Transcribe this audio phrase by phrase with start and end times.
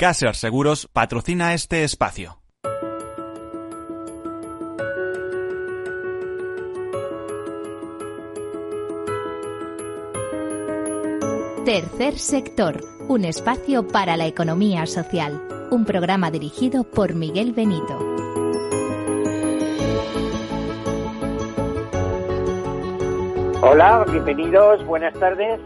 [0.00, 2.38] Caser Seguros patrocina este espacio.
[11.66, 15.38] Tercer sector, un espacio para la economía social.
[15.70, 17.98] Un programa dirigido por Miguel Benito.
[23.60, 25.60] Hola, bienvenidos, buenas tardes.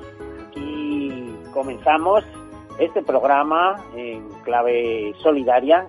[0.56, 2.24] Y comenzamos
[2.78, 5.86] este programa en clave solidaria,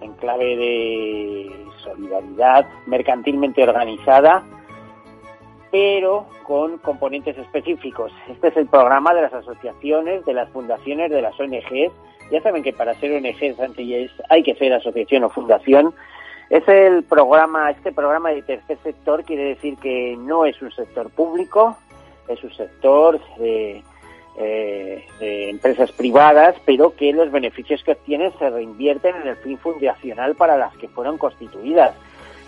[0.00, 4.42] en clave de solidaridad mercantilmente organizada,
[5.70, 8.12] pero con componentes específicos.
[8.28, 11.92] Este es el programa de las asociaciones, de las fundaciones, de las ONGs.
[12.30, 13.58] Ya saben que para ser ONGs
[14.30, 15.94] hay que ser asociación o fundación.
[16.48, 21.10] Es el programa, este programa de tercer sector quiere decir que no es un sector
[21.10, 21.76] público,
[22.28, 23.82] es un sector de
[24.38, 29.58] eh, de empresas privadas, pero que los beneficios que obtienen se reinvierten en el fin
[29.58, 31.94] fundacional para las que fueron constituidas,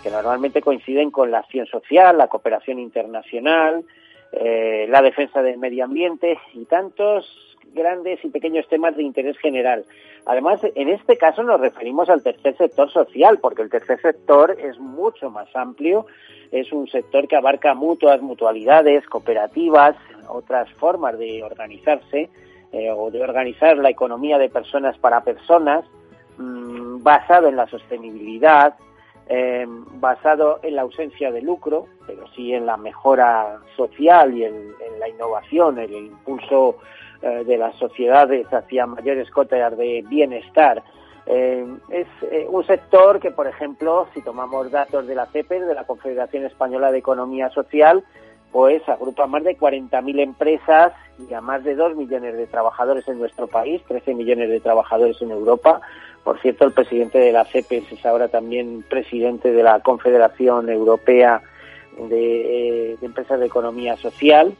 [0.03, 3.83] que normalmente coinciden con la acción social, la cooperación internacional,
[4.31, 9.85] eh, la defensa del medio ambiente y tantos grandes y pequeños temas de interés general.
[10.25, 14.79] Además, en este caso nos referimos al tercer sector social, porque el tercer sector es
[14.79, 16.05] mucho más amplio,
[16.51, 19.95] es un sector que abarca mutuas, mutualidades, cooperativas,
[20.27, 22.29] otras formas de organizarse
[22.71, 25.85] eh, o de organizar la economía de personas para personas,
[26.37, 28.75] mm, basado en la sostenibilidad,
[29.29, 34.73] eh, basado en la ausencia de lucro, pero sí en la mejora social y en,
[34.99, 36.77] la innovación, el impulso
[37.21, 40.83] eh, de las sociedades hacia mayores cotas de bienestar.
[41.27, 42.07] es
[42.49, 46.91] un sector que, por ejemplo, si tomamos datos de la CEPER, de la Confederación Española
[46.91, 48.03] de Economía Social,
[48.51, 50.93] pues agrupa más de 40.000 empresas
[51.29, 55.21] y a más de 2 millones de trabajadores en nuestro país, 13 millones de trabajadores
[55.21, 55.81] en Europa.
[56.23, 61.41] Por cierto, el presidente de la CEPES es ahora también presidente de la Confederación Europea
[61.97, 64.53] de, Empresas de Economía Social.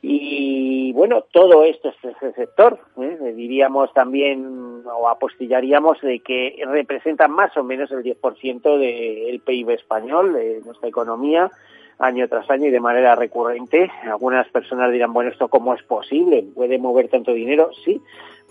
[0.00, 2.78] Y bueno, todo esto es el sector.
[3.00, 3.32] ¿eh?
[3.36, 10.32] Diríamos también o apostillaríamos de que representa más o menos el 10% del PIB español,
[10.32, 11.50] de nuestra economía
[11.98, 13.90] año tras año y de manera recurrente.
[14.04, 16.44] Algunas personas dirán, bueno, ¿esto cómo es posible?
[16.54, 17.70] ¿Puede mover tanto dinero?
[17.84, 18.00] Sí,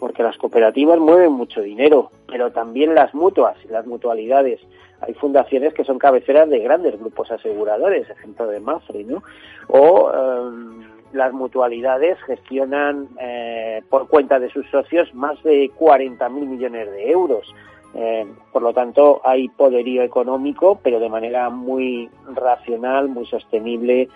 [0.02, 4.60] porque las cooperativas mueven mucho dinero, pero también las mutuas las mutualidades.
[5.00, 9.22] Hay fundaciones que son cabeceras de grandes grupos aseguradores, ejemplo de Mafre, ¿no?
[9.68, 10.82] O em,
[11.14, 17.54] las mutualidades gestionan eh, por cuenta de sus socios más de 40.000 millones de euros.
[17.94, 24.10] Eh, por lo tanto, hay poderío económico, pero de manera muy racional, muy sostenible,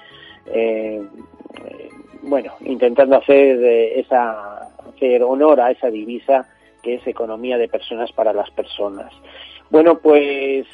[0.47, 1.03] eh,
[1.63, 1.90] eh,
[2.25, 6.47] bueno, intentando hacer esa hacer honor a esa divisa
[6.81, 9.11] que es economía de personas para las personas.
[9.69, 10.67] Bueno, pues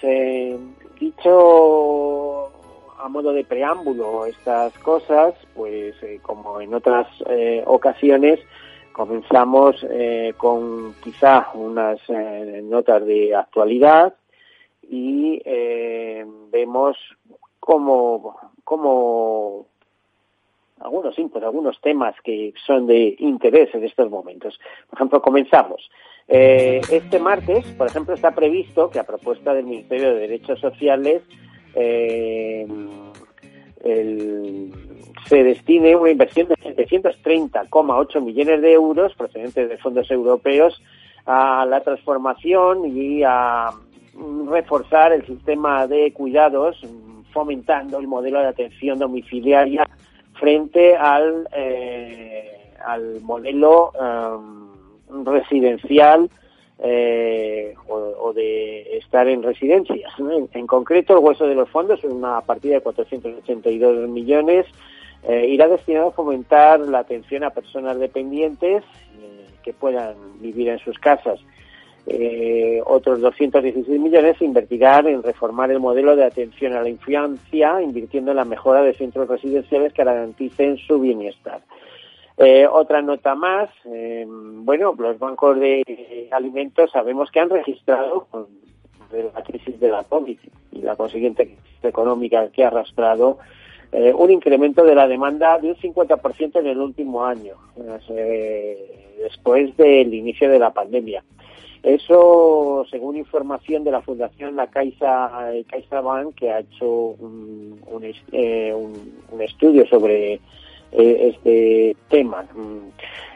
[0.99, 2.51] dicho
[2.99, 7.07] a modo de preámbulo estas cosas, pues como en otras
[7.65, 8.39] ocasiones,
[8.91, 14.13] Comenzamos eh, con quizá unas eh, notas de actualidad
[14.83, 16.97] y eh, vemos
[17.59, 19.67] como, como
[20.83, 24.59] algunos pues, algunos temas que son de interés en estos momentos.
[24.89, 25.89] Por ejemplo, comenzamos.
[26.27, 31.23] este martes, por ejemplo, está previsto que a propuesta del Ministerio de Derechos Sociales
[33.83, 34.71] el
[35.31, 40.81] se destine una inversión de 730,8 millones de euros procedentes de fondos europeos
[41.25, 43.69] a la transformación y a
[44.49, 46.85] reforzar el sistema de cuidados,
[47.31, 49.87] fomentando el modelo de atención domiciliaria
[50.41, 56.31] frente al, eh, al modelo um, residencial
[56.79, 60.11] eh, o, de estar en residencias.
[60.53, 64.65] En, concreto, el hueso de los fondos una partida de 482 millones
[65.27, 68.83] eh, irá destinado a fomentar la atención a personas dependientes
[69.61, 71.39] que puedan vivir en sus casas.
[72.07, 77.81] Eh, otros 216 millones se invertirán en reformar el modelo de atención a la infancia,
[77.81, 81.61] invirtiendo en la mejora de centros residenciales que garanticen su bienestar.
[82.71, 88.27] otra nota más, bueno, los bancos de alimentos sabemos que han registrado
[89.11, 90.37] la crisis de la COVID
[90.71, 93.37] y la consiguiente crisis económica que ha arrastrado
[93.91, 97.55] eh, un incremento de la demanda de un 50% en el último año,
[98.09, 101.23] eh, después del inicio de la pandemia.
[101.83, 105.31] Eso, según información de la Fundación La Caixa,
[105.67, 110.39] CaixaBank, que ha hecho un, un, eh, un, estudio sobre
[110.91, 112.45] este tema.
[112.53, 112.91] Mm,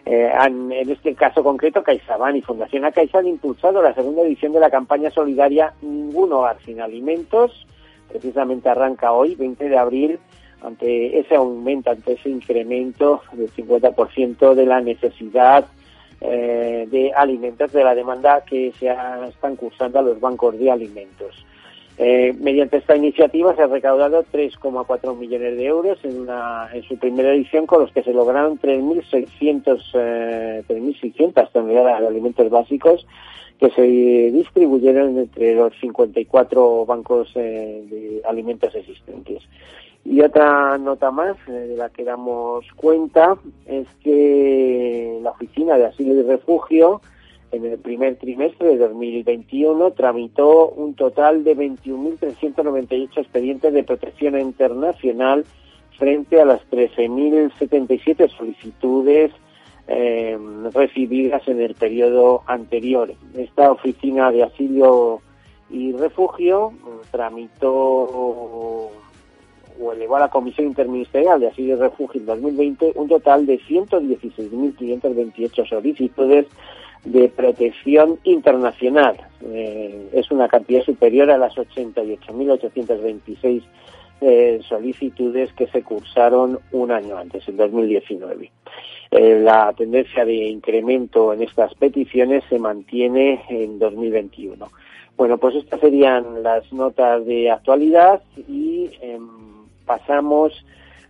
[0.06, 4.70] en este caso concreto, CaixaBank y Fundación ACAIXA han impulsado la segunda edición de la
[4.70, 7.66] campaña solidaria Ninguno Hogar sin Alimentos.
[8.10, 10.20] Precisamente arranca hoy, 20 de abril,
[10.62, 15.66] ante ese aumento, ante ese incremento del 50% de la necesidad
[16.28, 18.94] eh, de alimentos, de la demanda que se
[19.30, 21.46] están cursando a los bancos de alimentos.
[21.98, 26.28] Eh, mediante esta iniciativa se ha recaudado 3,4 millones de euros en,
[26.84, 30.64] su primera edición, con los que se lograron 3.600 eh,
[31.54, 33.08] toneladas de alimentos básicos
[33.60, 39.42] que se distribuyeron entre los 54 bancos de alimentos existentes.
[40.06, 45.88] Y otra nota más eh, de la que damos cuenta es que la Oficina de
[45.88, 47.02] Asilo y Refugio
[47.52, 55.44] en el primer trimestre de 2021 tramitó un total de 21.398 expedientes de protección internacional
[55.98, 59.32] frente a las 13.077 solicitudes
[59.88, 60.38] eh,
[60.74, 63.12] recibidas en el periodo anterior.
[63.36, 65.22] Esta oficina de asilo
[65.70, 66.74] y refugio
[67.12, 68.92] tramitó
[69.80, 73.60] o elevó a la Comisión Interministerial de Asilo y Refugio en 2020 un total de
[73.60, 76.48] 116.528 solicitudes
[77.04, 79.18] de protección internacional.
[79.44, 83.62] Eh, es una cantidad superior a las 88.826
[84.22, 88.52] eh, solicitudes que se cursaron un año antes, en 2019.
[89.12, 94.68] Eh, la tendencia de incremento en estas peticiones se mantiene en 2021.
[95.18, 99.55] Bueno, pues estas serían las notas de actualidad y em,
[99.86, 100.66] pasamos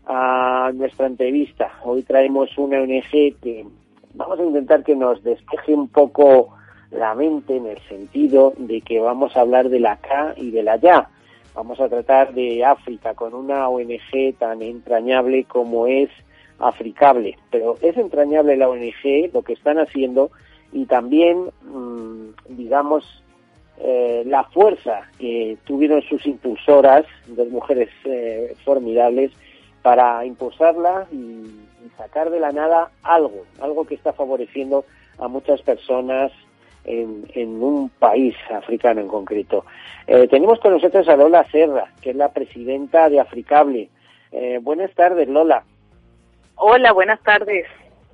[0.06, 1.72] a nuestra entrevista.
[1.84, 3.66] Hoy traemos una ONG que
[4.14, 6.50] vamos a intentar que nos despeje un poco
[6.92, 10.64] la mente en el sentido de que vamos a hablar de la acá y de
[10.64, 11.10] la allá.
[11.54, 16.10] Vamos a tratar de África con una ONG tan entrañable como es
[16.60, 17.38] Africable.
[17.52, 20.32] Pero es entrañable la ONG, lo que están haciendo
[20.72, 23.24] y también, mm, digamos,
[23.78, 29.32] eh, la fuerza que tuvieron sus impulsoras, dos mujeres eh, formidables,
[29.82, 31.62] para impulsarla y,
[31.98, 34.84] sacar de la nada algo, algo que está favoreciendo
[35.18, 36.32] a muchas personas
[36.84, 39.64] en, un país africano en concreto.
[40.06, 43.90] Eh, tenemos con nosotros a Lola Serra, que es la presidenta de Africable.
[44.62, 45.64] buenas tardes, Lola.
[46.56, 47.66] Hola, buenas tardes.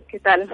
[0.08, 0.48] ¿Qué tal?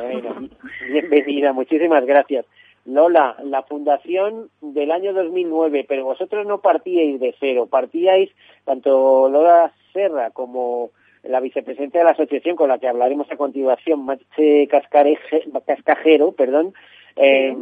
[0.90, 2.46] bienvenida, muchísimas gracias.
[2.88, 8.32] Lola, la fundación del año 2009, pero vosotros no partíais de cero, partíais
[8.64, 10.92] tanto Lola Serra como
[11.24, 16.74] la vicepresidenta de la asociación con la que hablaremos a continuación, Mache Cascajero, perdón,
[17.18, 17.54] eh,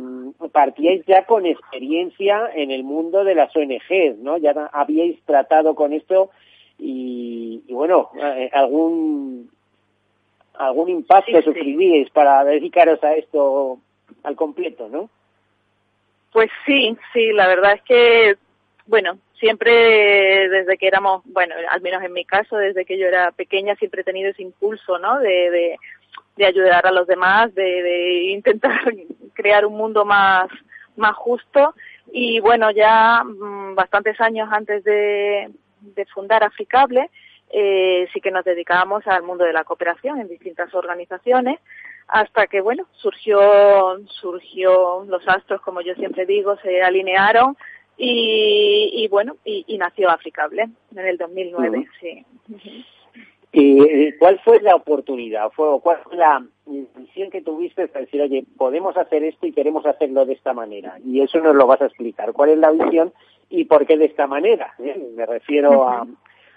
[0.52, 4.38] partíais ya con experiencia en el mundo de las ONGs, ¿no?
[4.38, 6.30] Ya habíais tratado con esto
[6.78, 9.50] y, bueno, eh, algún
[10.54, 13.80] algún impacto sí, para dedicaros a esto
[14.24, 15.10] al completo, ¿no?
[16.36, 18.36] Pues sí, sí, la verdad es que,
[18.88, 19.72] bueno, siempre
[20.50, 24.02] desde que éramos, bueno, al menos en mi caso, desde que yo era pequeña, siempre
[24.02, 25.18] he tenido ese impulso, ¿no?
[25.20, 25.78] De,
[26.46, 28.82] ayudar a los demás, de, intentar
[29.34, 30.50] crear un mundo más,
[31.16, 31.74] justo.
[32.12, 35.50] Y bueno, ya mm, bastantes años antes de,
[35.80, 37.10] de fundar Africable,
[37.50, 41.62] eh, sí que nos dedicábamos al mundo de la cooperación en distintas organizaciones
[42.08, 43.40] hasta que bueno surgió
[44.08, 47.58] surgió los astros como yo siempre digo se alinearon
[47.98, 52.26] y, bueno y, nació Africable en el 2009 sí
[53.58, 55.50] ¿Y cuál fue la oportunidad?
[55.52, 59.86] Fue, ¿Cuál fue la visión que tuviste para decir, oye, podemos hacer esto y queremos
[59.86, 61.00] hacerlo de esta manera?
[61.06, 62.34] Y eso nos lo vas a explicar.
[62.34, 63.14] ¿Cuál es la visión
[63.50, 64.74] y por qué de esta manera?
[64.80, 65.10] ¿Eh?
[65.16, 66.06] Me refiero a,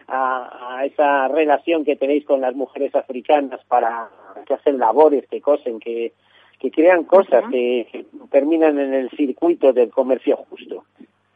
[0.09, 4.09] a, esa relación que tenéis con las mujeres africanas para
[4.47, 6.13] que hacen labores, que cosen, que,
[6.59, 10.85] que crean cosas que, terminan en el circuito del comercio justo.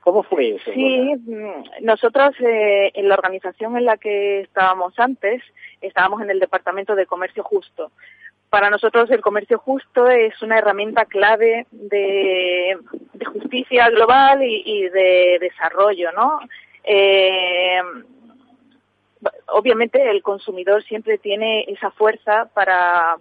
[0.00, 0.72] ¿Cómo fue eso?
[0.72, 5.42] Sí, mm, nosotros eh, en la organización en la que estábamos antes,
[5.80, 7.92] estábamos en el Departamento de Comercio Justo.
[8.50, 12.76] Para nosotros el comercio justo es una herramienta clave de,
[13.14, 16.40] de justicia global y, y de desarrollo, ¿no?
[16.84, 17.80] Eh,
[19.48, 23.16] obviamente el consumidor siempre tiene esa fuerza para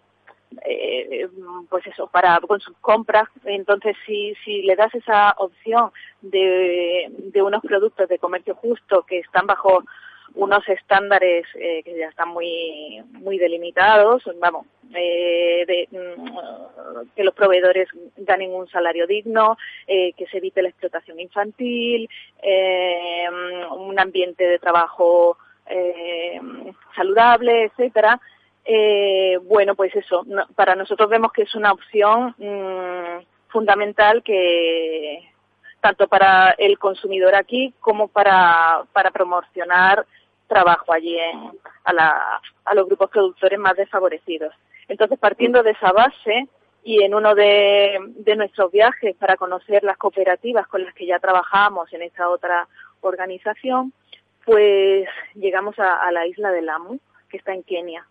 [0.65, 1.29] eh,
[1.69, 3.27] pues eso para con sus compras.
[3.45, 5.91] Entonces si si le das esa opción
[6.21, 9.83] de, de unos productos de comercio justo que están bajo
[10.33, 17.33] unos estándares eh, que ya están muy muy delimitados vamos eh, de, mm, que los
[17.33, 22.09] proveedores ganen un salario digno eh, que se evite la explotación infantil
[22.41, 23.25] eh,
[23.71, 25.37] un ambiente de trabajo
[25.67, 26.39] eh,
[26.95, 28.19] saludable, etcétera,
[28.63, 30.25] eh, bueno, pues eso,
[30.55, 35.27] para nosotros vemos que es una opción mm, fundamental que
[35.79, 40.05] tanto para el consumidor aquí como para, para promocionar
[40.47, 41.51] trabajo allí en,
[41.85, 44.53] a, la, a los grupos productores más desfavorecidos.
[44.87, 46.47] Entonces, partiendo de esa base
[46.83, 51.19] y en uno de, de nuestros viajes para conocer las cooperativas con las que ya
[51.19, 52.67] trabajamos en esta otra
[53.01, 53.91] organización,
[54.45, 58.05] pues llegamos a, la isla de Lamu, que está en Kenia.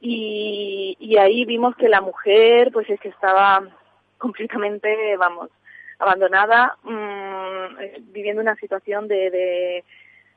[0.00, 3.62] Y, ahí vimos que la mujer, pues es que estaba
[4.18, 5.50] completamente, vamos,
[5.98, 9.84] abandonada, mmm, viviendo una situación de, de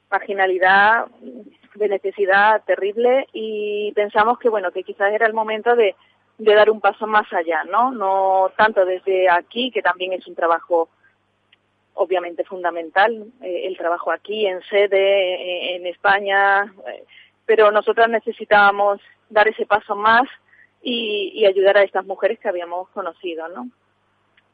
[0.09, 1.07] marginalidad,
[1.73, 5.95] de necesidad terrible y pensamos que bueno que quizás era el momento de,
[6.37, 7.91] de dar un paso más allá, ¿no?
[7.91, 10.89] No tanto desde aquí, que también es un trabajo
[11.95, 17.03] obviamente fundamental, eh, el trabajo aquí en sede, eh, en España, eh,
[17.45, 20.27] pero nosotras necesitábamos dar ese paso más
[20.81, 23.69] y, y ayudar a estas mujeres que habíamos conocido, ¿no?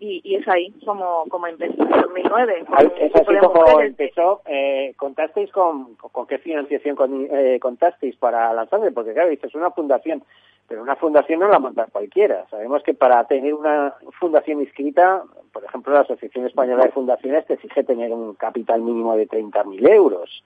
[0.01, 2.65] Y, y es ahí como, como empezó en 2009.
[2.99, 4.41] Es así como empezó.
[4.47, 8.91] Eh, ¿Contasteis con, con qué financiación con, eh, contasteis para lanzarse?
[8.91, 10.23] Porque claro, dices una fundación,
[10.67, 12.47] pero una fundación no la manda cualquiera.
[12.49, 15.21] Sabemos que para tener una fundación inscrita,
[15.53, 19.87] por ejemplo, la Asociación Española de Fundaciones te exige tener un capital mínimo de 30.000
[19.87, 20.43] euros.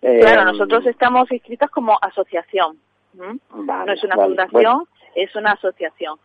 [0.00, 2.78] Claro, eh, nosotros estamos inscritas como asociación.
[3.14, 4.88] Vale, no es una vale, fundación, bueno.
[5.14, 6.18] es una asociación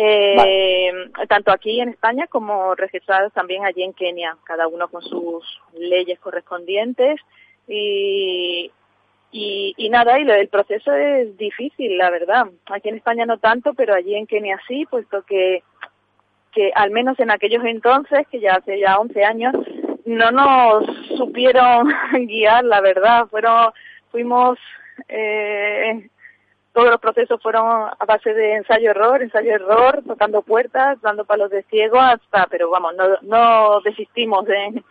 [0.00, 0.92] eh,
[1.28, 5.44] tanto aquí en España como registrados también allí en Kenia, cada uno con sus
[5.76, 7.20] leyes correspondientes
[7.66, 8.70] y,
[9.32, 12.46] y, y nada, y el proceso es difícil, la verdad.
[12.66, 15.64] Aquí en España no tanto, pero allí en Kenia sí, puesto que,
[16.52, 19.54] que al menos en aquellos entonces, que ya hace ya 11 años,
[20.06, 20.86] no nos
[21.16, 21.92] supieron
[22.28, 23.26] guiar, la verdad.
[23.26, 23.72] Fueron,
[24.12, 24.60] fuimos
[25.08, 26.08] eh,
[26.78, 31.98] todos los procesos fueron a base de ensayo-error, ensayo-error, tocando puertas, dando palos de ciego
[31.98, 34.84] hasta, pero vamos, no, no desistimos en,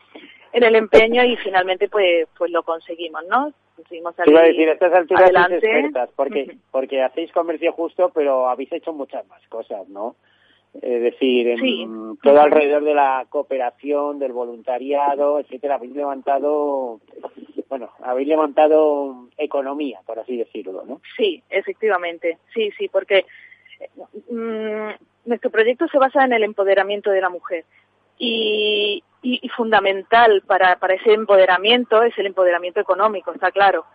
[0.51, 3.53] en el empeño y finalmente pues pues lo conseguimos, ¿no?
[3.77, 5.56] Conseguimos salir a decir, a estas alturas adelante.
[5.56, 6.60] expertas, porque, uh -huh.
[6.72, 10.17] porque hacéis comercio justo, pero habéis hecho muchas más cosas, ¿no?
[10.74, 11.88] Es decir, en sí.
[12.21, 17.00] todo alrededor de la cooperación, del voluntariado, etcétera, habéis levantado,
[17.67, 21.01] bueno, habéis levantado economía, por así decirlo, ¿no?
[21.15, 23.25] Sí, efectivamente, sí, sí, porque
[24.29, 24.89] mmm,
[25.25, 27.65] nuestro proyecto se basa en el empoderamiento de la mujer
[28.19, 33.86] y, y, y fundamental para, para ese empoderamiento es el empoderamiento económico, está claro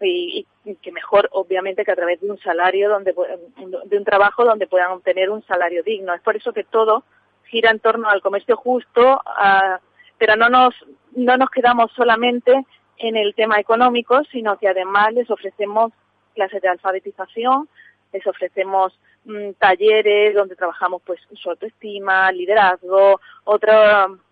[0.00, 4.44] y, y, que mejor obviamente que a través de un salario donde de un trabajo
[4.44, 6.14] donde puedan obtener un salario digno.
[6.14, 7.04] Es por eso que todo
[7.50, 9.80] gira en torno al comercio justo a,
[10.18, 10.74] pero no nos
[11.16, 12.64] no nos quedamos solamente
[12.98, 15.92] en el tema económico sino que además les ofrecemos
[16.34, 17.68] clases de alfabetización
[18.12, 23.72] les ofrecemos mmm, talleres donde trabajamos pues su autoestima liderazgo otro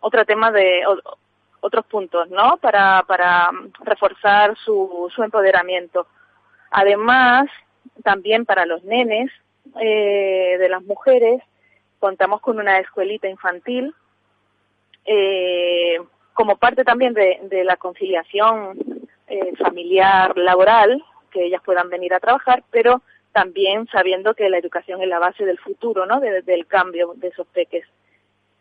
[0.00, 0.82] otro tema de
[1.60, 2.56] otros puntos, ¿no?
[2.58, 3.50] Para, para
[3.80, 6.06] reforzar su, su empoderamiento.
[6.70, 7.46] Además,
[8.04, 9.30] también para los nenes
[9.80, 11.42] eh, de las mujeres,
[11.98, 13.94] contamos con una escuelita infantil
[15.04, 15.98] eh,
[16.32, 18.78] como parte también de, de la conciliación
[19.26, 25.02] eh, familiar laboral, que ellas puedan venir a trabajar, pero también sabiendo que la educación
[25.02, 26.20] es la base del futuro, ¿no?
[26.20, 27.84] De, del cambio de esos peques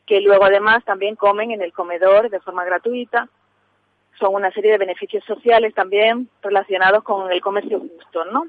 [0.08, 3.30] que luego además también comen en el comedor de forma gratuita.
[4.18, 8.48] Son una serie de beneficios sociales también relacionados con el comercio justo, ¿no?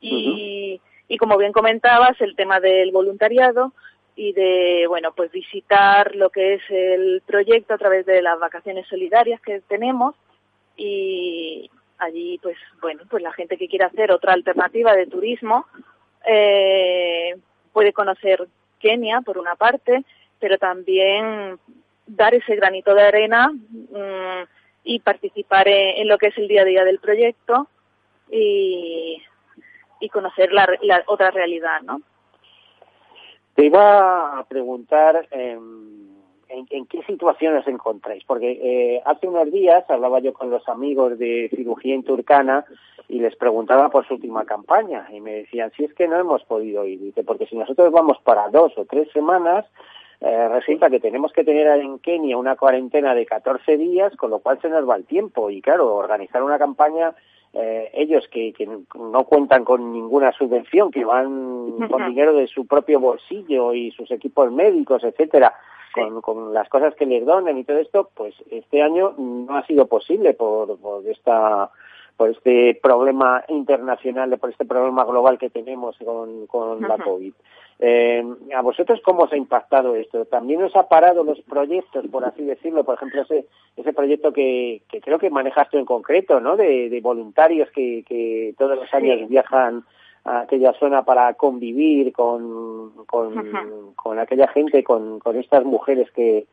[0.00, 0.80] Y, uh -huh.
[1.08, 3.72] y como bien comentabas, el tema del voluntariado
[4.14, 8.86] y de, bueno, pues visitar lo que es el proyecto a través de las vacaciones
[8.86, 10.14] solidarias que tenemos
[10.76, 15.66] y allí, pues, bueno, pues la gente que quiera hacer otra alternativa de turismo
[16.26, 17.34] eh,
[17.72, 18.46] puede conocer
[18.78, 20.04] Kenia, por una parte,
[20.38, 21.58] pero también
[22.06, 24.44] dar ese granito de arena mmm,
[24.84, 27.66] y participar en, lo que es el día a día del proyecto
[28.30, 29.20] y,
[30.00, 32.00] y conocer la, la, otra realidad, ¿no?
[33.54, 35.58] Te iba a preguntar eh,
[36.48, 41.18] en, qué situación os encontráis, porque eh, hace unos días hablaba yo con los amigos
[41.18, 42.64] de cirugía en Turcana
[43.08, 46.44] y les preguntaba por su última campaña y me decían, si es que no hemos
[46.44, 49.64] podido ir, porque si nosotros vamos para dos o tres semanas,
[50.20, 54.38] eh, resulta que tenemos que tener en Kenia una cuarentena de 14 días, con lo
[54.38, 55.50] cual se nos va el tiempo.
[55.50, 57.14] Y claro, organizar una campaña,
[57.52, 62.66] eh, ellos que, que, no cuentan con ninguna subvención, que van con dinero de su
[62.66, 65.54] propio bolsillo y sus equipos médicos, etcétera,
[65.92, 69.66] con, con las cosas que les donen y todo esto, pues este año no ha
[69.66, 71.70] sido posible por, por esta
[72.16, 77.34] por este problema internacional, por este problema global que tenemos con, con la COVID.
[77.78, 80.24] Eh, ¿A vosotros cómo os ha impactado esto?
[80.24, 82.84] ¿También os ha parado los proyectos, por así decirlo?
[82.84, 86.56] Por ejemplo, ese, ese proyecto que, que creo que manejaste en concreto, ¿no?
[86.56, 89.84] De, de voluntarios que, que todos los años viajan
[90.24, 96.46] a aquella zona para convivir con, con, con aquella gente, con, con estas mujeres que,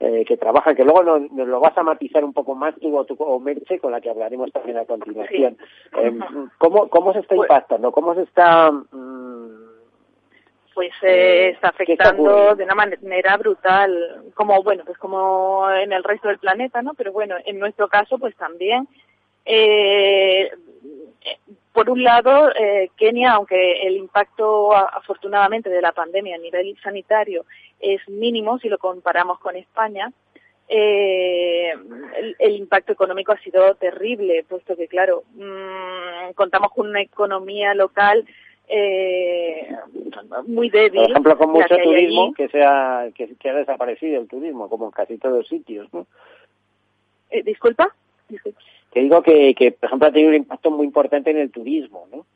[0.00, 2.96] eh, que trabajan, que luego nos, nos, lo vas a matizar un poco más tú
[2.96, 5.58] o, tú, o Merche, con la que hablaremos también a continuación.
[5.60, 5.98] Sí.
[6.02, 6.18] Eh,
[6.58, 7.92] ¿cómo, ¿Cómo se está pues impactando?
[7.92, 8.72] ¿Cómo se está...?
[8.72, 9.29] Mmm,
[10.74, 16.28] pues eh, está afectando de una manera brutal, como bueno, pues como en el resto
[16.28, 16.94] del planeta, ¿no?
[16.94, 18.88] Pero bueno, en nuestro caso, pues también.
[19.44, 20.50] Eh,
[21.72, 27.44] por un lado, eh, Kenia, aunque el impacto afortunadamente de la pandemia a nivel sanitario
[27.78, 30.12] es mínimo si lo comparamos con España,
[30.68, 31.72] eh,
[32.16, 37.74] el, el, impacto económico ha sido terrible, puesto que, claro, mmm, contamos con una economía
[37.74, 38.24] local
[38.72, 39.68] eh,
[40.46, 41.02] muy débil.
[41.02, 44.86] Por ejemplo, con mucho que turismo que, sea, que, que, ha desaparecido el turismo, como
[44.86, 46.06] en casi todos los sitios, ¿no?
[47.30, 47.92] Eh, ¿Disculpa?
[48.28, 48.60] Disculpa.
[48.92, 52.06] Te digo que, que, por ejemplo, ha tenido un impacto muy importante en el turismo,
[52.12, 52.26] ¿no?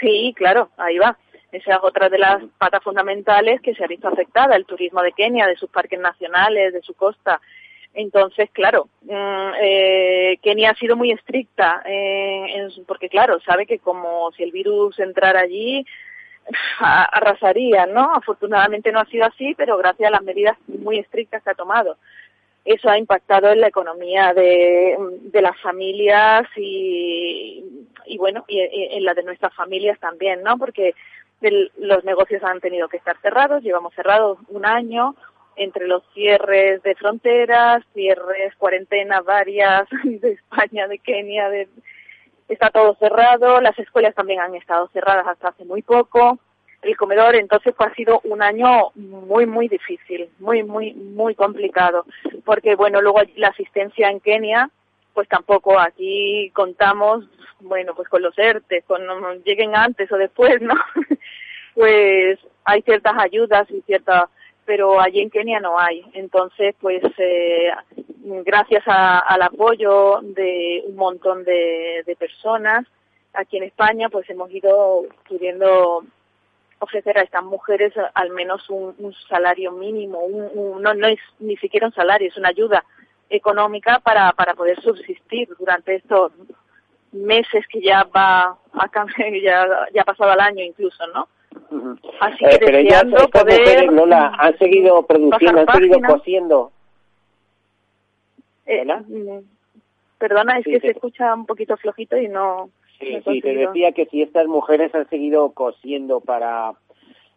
[0.00, 1.16] Sí, claro, ahí va.
[1.52, 5.12] Esa es otra de las patas fundamentales que se ha visto afectada, el turismo de
[5.12, 7.40] Kenia, de sus parques nacionales, de su costa.
[7.96, 14.30] Entonces, claro, eh, Kenia ha sido muy estricta, eh, en, porque claro, sabe que como
[14.32, 15.86] si el virus entrara allí,
[16.78, 18.12] arrasaría, ¿no?
[18.12, 21.96] Afortunadamente no ha sido así, pero gracias a las medidas muy estrictas que ha tomado.
[22.66, 24.98] Eso ha impactado en la economía de,
[25.32, 27.64] las familias y,
[28.04, 30.58] y bueno, y, en la de nuestras familias también, ¿no?
[30.58, 30.94] Porque
[31.78, 35.14] los negocios han tenido que estar cerrados, llevamos cerrados un año,
[35.56, 41.68] entre los cierres de fronteras, cierres, cuarentenas varias de España, de Kenia, de,
[42.48, 46.38] está todo cerrado, las escuelas también han estado cerradas hasta hace muy poco,
[46.82, 52.04] el comedor, entonces pues, ha sido un año muy, muy difícil, muy, muy, muy complicado,
[52.44, 54.70] porque bueno, luego la asistencia en Kenia,
[55.14, 57.24] pues tampoco aquí contamos,
[57.60, 59.02] bueno, pues con los ERTE, con
[59.44, 60.74] lleguen antes o después, ¿no?
[61.74, 64.24] pues hay ciertas ayudas y ciertas
[64.66, 66.04] pero allí en Kenia no hay.
[66.12, 67.70] Entonces, pues eh,
[68.44, 72.86] gracias al apoyo de un montón de, personas
[73.32, 76.04] aquí en España, pues hemos ido pudiendo
[76.78, 81.56] ofrecer a estas mujeres al menos un, salario mínimo, un, un, no, no es ni
[81.56, 82.84] siquiera un salario, es una ayuda
[83.30, 86.32] económica para, para poder subsistir durante estos
[87.12, 88.90] meses que ya va a
[89.42, 91.28] ya, ya ha pasado el año incluso, ¿no?
[92.20, 96.72] Así que eh, pero ellas, estas poder mujeres, Lola, han seguido produciendo, han seguido cosiendo.
[98.66, 98.86] Eh,
[100.18, 100.86] perdona, es sí, que te...
[100.88, 102.70] se escucha un poquito flojito y no...
[102.98, 106.72] Sí, sí, te decía que si estas mujeres han seguido cosiendo para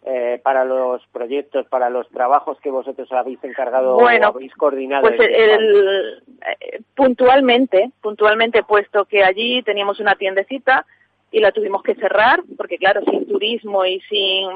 [0.06, 5.02] eh, para los proyectos, para los trabajos que vosotros habéis encargado bueno, o habéis coordinado.
[5.02, 6.24] Pues el, el,
[6.62, 10.86] eh, puntualmente, puntualmente, puesto que allí teníamos una tiendecita,
[11.32, 14.50] y la tuvimos que cerrar, porque claro, sin turismo y sin,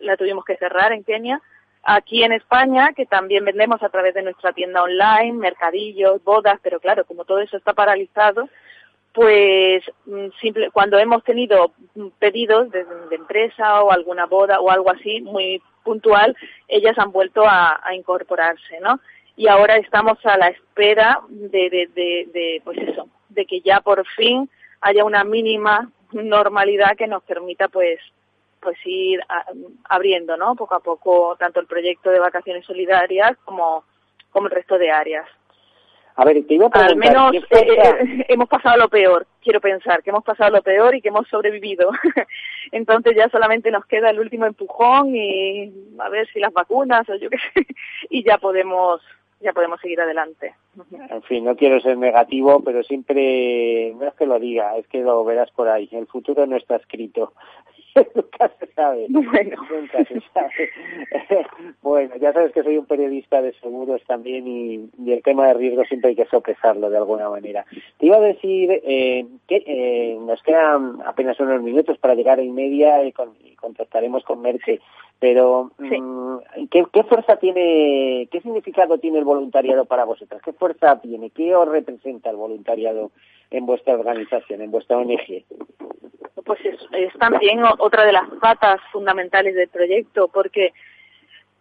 [0.00, 1.40] la tuvimos que cerrar en Kenia.
[1.82, 6.80] Aquí en España, que también vendemos a través de nuestra tienda online, mercadillos, bodas, pero
[6.80, 8.48] claro, como todo eso está paralizado,
[9.12, 9.82] pues
[10.40, 11.72] simple, cuando hemos tenido
[12.18, 16.36] pedidos de, de, empresa o alguna boda o algo así muy puntual,
[16.68, 19.00] ellas han vuelto a, a incorporarse, ¿no?
[19.36, 23.80] Y ahora estamos a la espera de, de, de, de, pues eso, de que ya
[23.80, 27.98] por fin haya una mínima normalidad que nos permita pues
[28.60, 29.44] pues ir a,
[29.88, 33.84] abriendo no poco a poco tanto el proyecto de vacaciones solidarias como
[34.30, 35.26] como el resto de áreas.
[36.16, 40.02] A ver te iba a al menos eh, eh, hemos pasado lo peor quiero pensar
[40.02, 41.90] que hemos pasado lo peor y que hemos sobrevivido.
[42.70, 47.14] Entonces ya solamente nos queda el último empujón y a ver si las vacunas o
[47.14, 47.66] yo qué sé
[48.10, 49.00] y ya podemos
[49.40, 50.54] ya podemos seguir adelante.
[51.10, 55.00] En fin, no quiero ser negativo, pero siempre, no es que lo diga, es que
[55.00, 55.88] lo verás por ahí.
[55.92, 57.32] El futuro no está escrito.
[58.14, 59.06] nunca se sabe.
[59.08, 59.56] Bueno.
[59.70, 60.70] Nunca se sabe.
[61.82, 65.54] bueno, ya sabes que soy un periodista de seguros también y, y, el tema de
[65.54, 67.64] riesgo siempre hay que sopesarlo de alguna manera.
[67.98, 72.42] Te iba a decir eh, que eh, nos quedan apenas unos minutos para llegar a
[72.42, 74.80] y media y, con, y contactaremos con Merche.
[75.20, 75.96] Pero, sí.
[76.70, 80.40] ¿qué, ¿qué fuerza tiene, qué significado tiene el voluntariado para vosotras?
[80.44, 81.30] ¿Qué fuerza tiene?
[81.30, 83.10] ¿Qué os representa el voluntariado
[83.50, 85.44] en vuestra organización, en vuestra ONG?
[86.44, 90.72] Pues es, es también otra de las patas fundamentales del proyecto, porque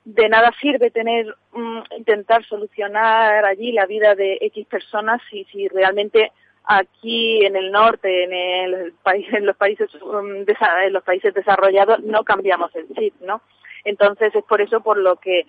[0.05, 5.67] de nada sirve tener um, intentar solucionar allí la vida de X personas si, si
[5.67, 6.31] realmente
[6.63, 12.23] aquí en el norte, en, el país, los países um, en los países desarrollados, no
[12.23, 13.41] cambiamos el chip, ¿no?
[13.83, 15.45] Entonces es por eso por lo que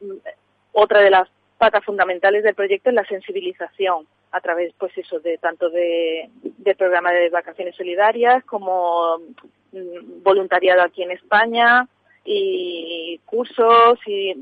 [0.00, 0.12] mm,
[0.72, 5.38] otra de las patas fundamentales del proyecto es la sensibilización a través, pues eso, de
[5.38, 9.18] tanto de, del programa de vacaciones solidarias como
[9.72, 11.88] mm, voluntariado aquí en España
[12.24, 14.34] y cursos y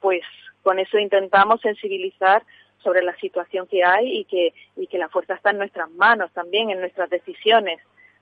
[0.00, 0.22] pues
[0.62, 2.42] con eso intentamos sensibilizar
[2.78, 6.30] sobre la situación que hay y que, y que la fuerza está en nuestras manos
[6.32, 7.80] también, en nuestras decisiones,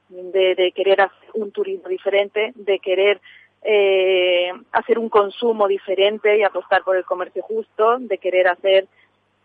[0.09, 3.20] de, de querer hacer un turismo diferente, de querer
[3.62, 8.87] eh, hacer un consumo diferente y apostar por el comercio justo, de querer hacer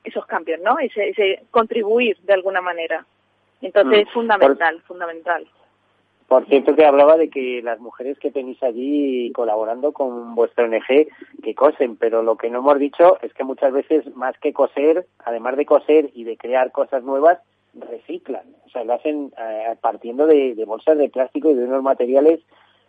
[0.04, 0.80] esos cambios, ¿no?
[0.80, 3.06] Ese, ese contribuir de alguna manera.
[3.62, 4.02] Entonces mm.
[4.08, 5.48] es fundamental, fundamental.
[6.28, 11.10] Por cierto que hablaba de que las mujeres que tenéis allí colaborando con vuestro ONG
[11.44, 15.06] que cosen, pero lo que no hemos dicho es que muchas veces más que coser,
[15.26, 17.40] además de coser y de crear cosas nuevas,
[17.74, 18.46] reciclan.
[18.66, 22.40] O sea, lo hacen eh, partiendo de, bolsas de plástico y de unos materiales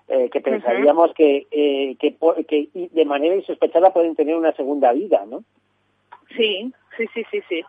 [0.07, 5.25] eh, que pensaríamos que, eh, que, que de manera insospechada pueden tener una segunda vida,
[5.27, 5.42] ¿no?
[6.37, 7.64] Sí, sí, sí, sí, sí.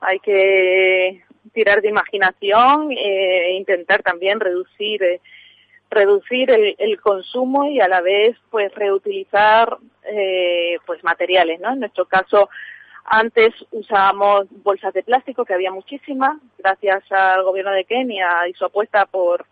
[0.00, 5.20] Hay que tirar de imaginación e intentar también reducir eh,
[5.90, 12.06] reducir el, consumo y a la vez pues reutilizar eh, pues materiales no en nuestro
[12.06, 12.48] caso
[13.04, 18.64] antes usábamos bolsas de plástico que había muchísimas gracias al gobierno de Kenia y su
[18.64, 19.46] apuesta por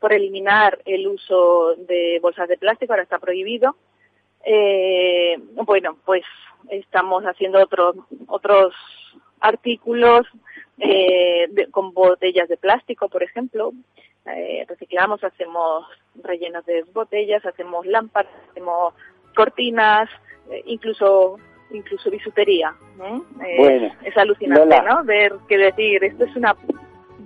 [0.00, 3.76] por eliminar el uso de bolsas de plástico ahora está prohibido
[4.46, 6.22] eh, bueno pues
[6.70, 7.96] estamos haciendo otros
[8.28, 8.74] otros
[9.40, 10.26] artículos
[10.78, 13.72] eh, con botellas de plástico, por ejemplo.
[14.26, 15.86] Eh, reciclamos, hacemos
[16.22, 18.92] rellenos de botellas, hacemos lámparas, hacemos
[19.34, 20.08] cortinas,
[20.50, 21.38] eh, incluso
[21.70, 22.74] incluso bisutería.
[22.96, 25.04] Bueno, es alucinante, ¿no?
[25.04, 26.54] Ver que decir, esto es una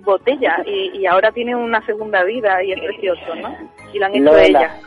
[0.03, 3.55] botella y, y, ahora tiene una segunda vida y es precioso, ¿no?
[3.93, 4.79] Y la han hecho ella.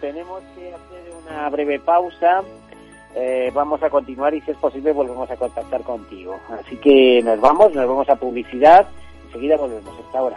[0.00, 2.42] tenemos que hacer una breve pausa
[3.18, 6.38] eh, vamos a continuar y si es posible volvemos a contactar contigo.
[6.50, 8.86] Así que nos vamos, nos vamos a publicidad,
[9.24, 9.98] enseguida volvemos.
[9.98, 10.36] Hasta ahora.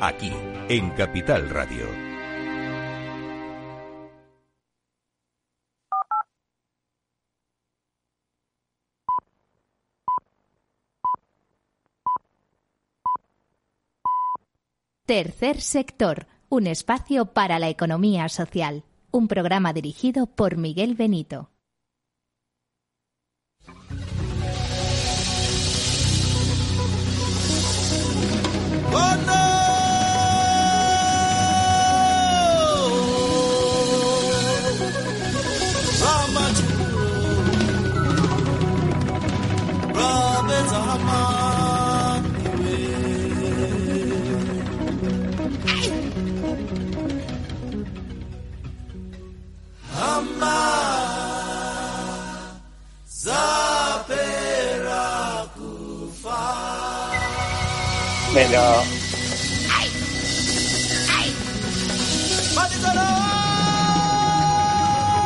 [0.00, 0.32] aquí,
[0.68, 1.86] en Capital Radio.
[15.06, 18.82] Tercer sector, un espacio para la economía social,
[19.12, 21.50] un programa dirigido por Miguel Benito.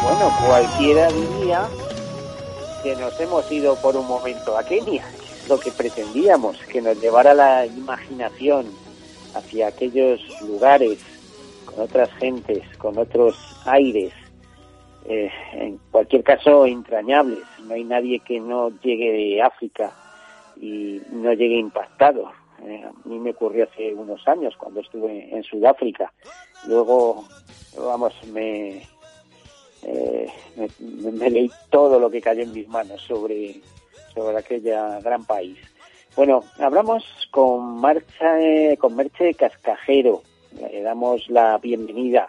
[0.02, 1.68] Bueno, cualquiera diría
[2.82, 5.04] que nos hemos ido por un momento a Kenia,
[5.46, 8.64] lo que pretendíamos, que nos llevara la imaginación
[9.34, 11.00] hacia aquellos lugares,
[11.66, 13.36] con otras gentes, con otros
[13.66, 14.14] aires,
[15.10, 17.40] eh, en cualquier caso entrañables.
[17.64, 19.92] No hay nadie que no llegue de África
[20.56, 22.30] y no llegue impactado.
[22.62, 26.12] Eh, a mí me ocurrió hace unos años cuando estuve en Sudáfrica.
[26.68, 27.24] Luego,
[27.76, 28.82] vamos, me,
[29.82, 30.28] eh,
[30.78, 33.60] me, leí todo lo que cayó en mis manos sobre,
[34.14, 35.58] sobre aquella gran país.
[36.14, 38.36] Bueno, hablamos con, Marcha,
[38.78, 40.22] con Merche Cascajero.
[40.56, 42.28] Le damos la bienvenida.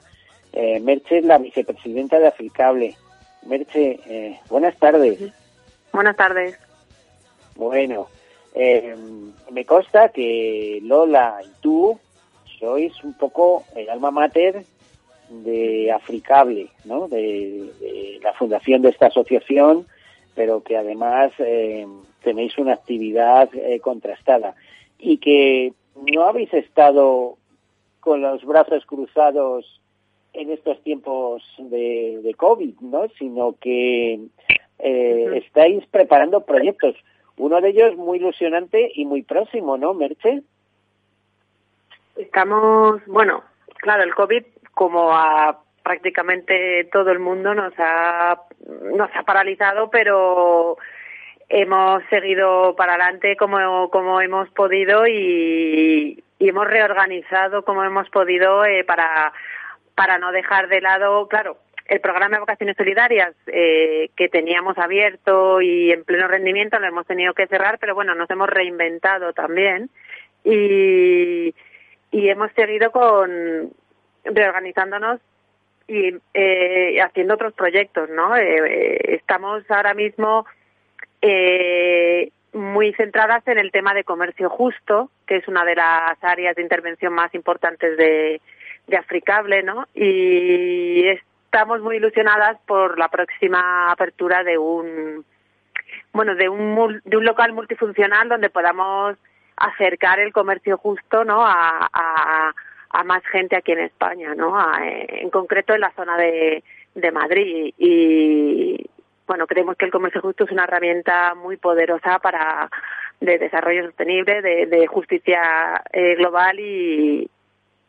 [0.54, 2.96] Eh, Merche es la vicepresidenta de Africable.
[3.44, 5.20] Merche, eh, buenas tardes.
[5.94, 6.60] Buenas tardes.
[7.56, 8.08] Bueno,
[8.54, 8.96] eh,
[9.52, 12.00] me consta que Lola y tú
[12.60, 14.64] sois un poco el alma mater
[15.30, 17.08] de Africable, ¿no?
[17.08, 19.88] De, la fundación de esta asociación,
[20.36, 21.88] pero que además eh,
[22.24, 24.56] tenéis una actividad eh, contrastada
[25.00, 27.38] y que no habéis estado
[28.00, 29.81] con los brazos cruzados
[30.34, 33.08] en estos tiempos de, de COVID, ¿no?
[33.18, 34.20] Sino que
[34.80, 36.96] eh, estáis preparando proyectos.
[37.38, 40.42] Uno de ellos muy ilusionante y muy próximo, ¿no, Merche?
[42.16, 43.44] Estamos, bueno,
[43.78, 48.40] claro, el COVID, como a prácticamente todo el mundo, nos ha,
[48.96, 50.78] nos ha paralizado, pero
[51.50, 58.64] hemos seguido para adelante como, como hemos podido y, y hemos reorganizado como hemos podido
[58.64, 59.34] eh, para,
[60.02, 65.62] para no dejar de lado, claro, el programa de vocaciones solidarias eh, que teníamos abierto
[65.62, 69.92] y en pleno rendimiento lo hemos tenido que cerrar, pero bueno, nos hemos reinventado también
[70.44, 71.54] y,
[72.10, 73.74] y hemos seguido con
[74.24, 75.20] reorganizándonos
[75.88, 78.36] y eh, haciendo otros proyectos, ¿no?
[78.36, 80.48] Eh, estamos ahora mismo
[82.54, 86.64] muy centradas en el tema de comercio justo, que es una de las áreas de
[86.64, 88.42] intervención más importantes de,
[88.88, 89.88] de Africable, ¿no?
[89.94, 95.26] Y es estamos muy ilusionadas por la próxima apertura de un
[96.14, 99.18] bueno de un de un local multifuncional donde podamos
[99.58, 102.54] acercar el comercio justo no a, a,
[102.92, 106.64] a más gente aquí en España no en concreto en la zona de,
[106.96, 107.74] de Madrid.
[107.78, 108.90] Y
[109.28, 112.70] bueno creemos que el comercio justo es una herramienta muy poderosa para
[113.20, 117.30] de desarrollo sostenible de, de justicia eh, global y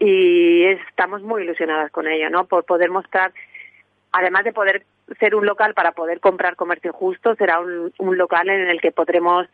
[0.04, 2.46] y estamos muy ilusionadas con ello, ¿no?
[2.46, 3.32] Por poder mostrar
[4.10, 4.84] además de poder
[5.20, 9.46] ser un local para poder comprar comercio justo, será un, local en el que podremos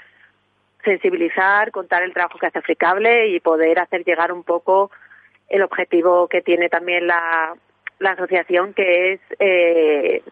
[0.84, 4.90] sensibilizar, contar el trabajo que hace Africable y poder hacer llegar un poco
[5.48, 7.54] el objetivo que tiene también la,
[7.98, 10.22] la asociación, que es eh,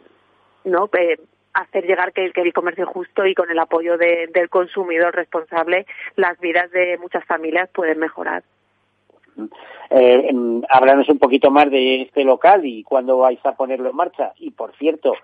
[0.65, 1.19] no eh,
[1.53, 6.39] hacer llegar que, que, el comercio justo y con el apoyo del consumidor responsable las
[6.41, 8.43] vidas de muchas familias pueden mejorar.
[9.91, 10.31] Eh,
[10.69, 14.33] háblanos un poquito más de este local y cuándo vais a ponerlo en marcha.
[14.39, 15.15] Y por cierto,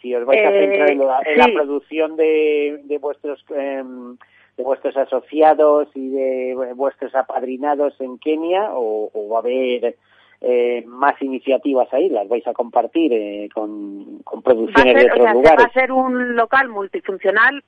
[0.00, 4.16] si os vais a centrar en, la, producción de, de vuestros em,
[4.56, 9.96] de vuestros asociados y de vuestros apadrinados en Kenia o, va a haber
[10.40, 15.64] eh, más iniciativas ahí, las vais a compartir eh, con, con, producciones de otros lugares.
[15.64, 17.62] Va a ser un local multifuncional,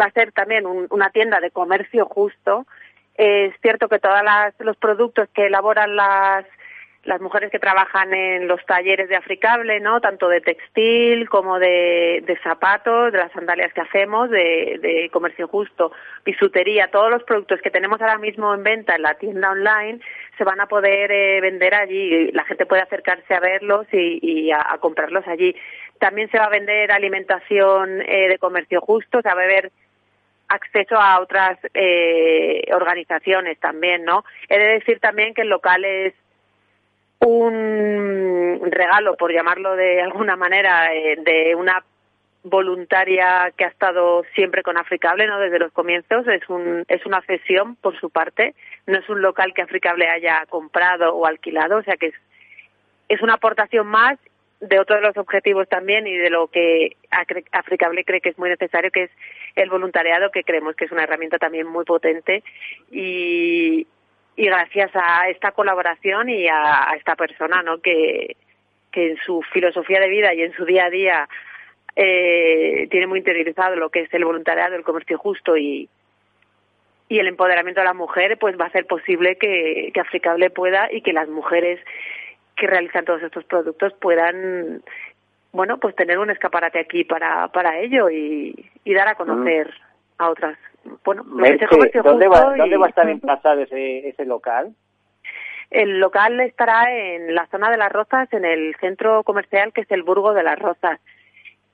[0.00, 2.66] va a ser también una tienda de comercio justo
[3.18, 4.20] es cierto que todos
[4.58, 6.44] los productos que elaboran las,
[7.06, 10.00] las mujeres que trabajan en los talleres de Africable, ¿no?
[10.00, 15.48] Tanto de textil como de, de zapatos, de las sandalias que hacemos, de, de, comercio
[15.48, 15.92] justo,
[16.24, 20.00] bisutería, todos los productos que tenemos ahora mismo en venta en la tienda online
[20.36, 22.30] se van a poder eh, vender allí.
[22.32, 25.54] La gente puede acercarse a verlos y, y a, comprarlos allí.
[25.98, 29.72] También se va a vender alimentación eh, de comercio justo, se va a ver
[30.48, 34.24] acceso a otras eh, organizaciones también, ¿no?
[34.48, 36.14] He de decir también que el local es
[37.20, 41.82] un regalo, por llamarlo de alguna manera, eh, de una
[42.44, 45.40] voluntaria que ha estado siempre con Africable, ¿no?
[45.40, 48.54] Desde los comienzos es un es una cesión por su parte,
[48.86, 52.14] no es un local que Africable haya comprado o alquilado, o sea que es
[53.08, 54.18] es una aportación más
[54.60, 56.96] de otro de los objetivos también y de lo que
[57.52, 59.10] Africable cree que es muy necesario, que es
[59.54, 62.42] el voluntariado, que creemos que es una herramienta también muy potente
[62.90, 63.86] y,
[64.36, 67.80] y gracias a esta colaboración y a, esta persona, ¿no?
[67.80, 68.36] Que,
[68.90, 71.28] que en su filosofía de vida y en su día a día
[71.94, 75.88] eh, tiene muy interiorizado lo que es el voluntariado, el comercio justo y,
[77.08, 80.90] y el empoderamiento de la mujer, pues va a ser posible que, que Africable pueda
[80.90, 81.78] y que las mujeres
[82.56, 84.82] que realizan todos estos productos puedan
[85.52, 89.72] bueno pues tener un escaparate aquí para para ello y, y dar a conocer
[90.18, 90.58] a otras
[91.04, 94.74] bueno ¿dónde, va, ¿dónde va a estar emplazado ese, ese local?
[95.70, 99.90] El local estará en la zona de las Rozas, en el centro comercial que es
[99.90, 101.00] el Burgo de las Rozas.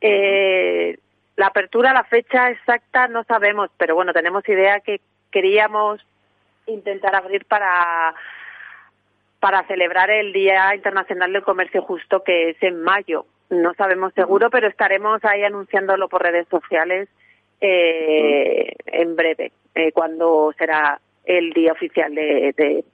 [0.01, 0.99] Eh,
[1.37, 6.05] la apertura, la fecha exacta no sabemos, pero bueno, tenemos idea que queríamos
[6.67, 8.15] intentar abrir para
[9.43, 13.27] para celebrar el Día Internacional del Comercio Justo, que es en mayo.
[13.51, 17.09] No sabemos seguro, pero estaremos ahí anunciándolo por redes sociales
[17.61, 22.85] eh, en breve, eh, cuando será el día oficial de,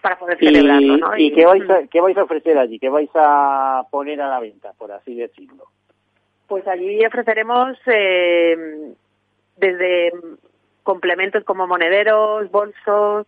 [0.00, 0.96] para poder celebrarlo.
[0.96, 1.18] ¿no?
[1.18, 2.78] ¿Y, qué, vais a, qué vais a ofrecer allí?
[2.78, 5.64] ¿Qué vais a poner a la venta, por así decirlo?
[6.46, 8.56] Pues allí ofreceremos eh,
[9.58, 10.12] desde
[10.82, 13.26] complementos como monederos, bolsos,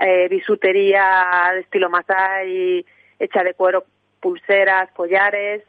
[0.00, 2.84] eh, bisutería de estilo Masai,
[3.18, 3.84] hecha de cuero,
[4.20, 5.62] pulseras, collares,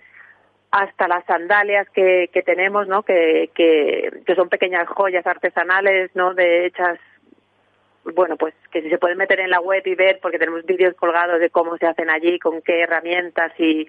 [0.71, 3.03] hasta las sandalias que, que tenemos, ¿no?
[3.03, 6.33] Que, que, que son pequeñas joyas artesanales, ¿no?
[6.33, 6.97] De hechas,
[8.05, 10.95] bueno, pues que si se pueden meter en la web y ver, porque tenemos vídeos
[10.95, 13.85] colgados de cómo se hacen allí, con qué herramientas y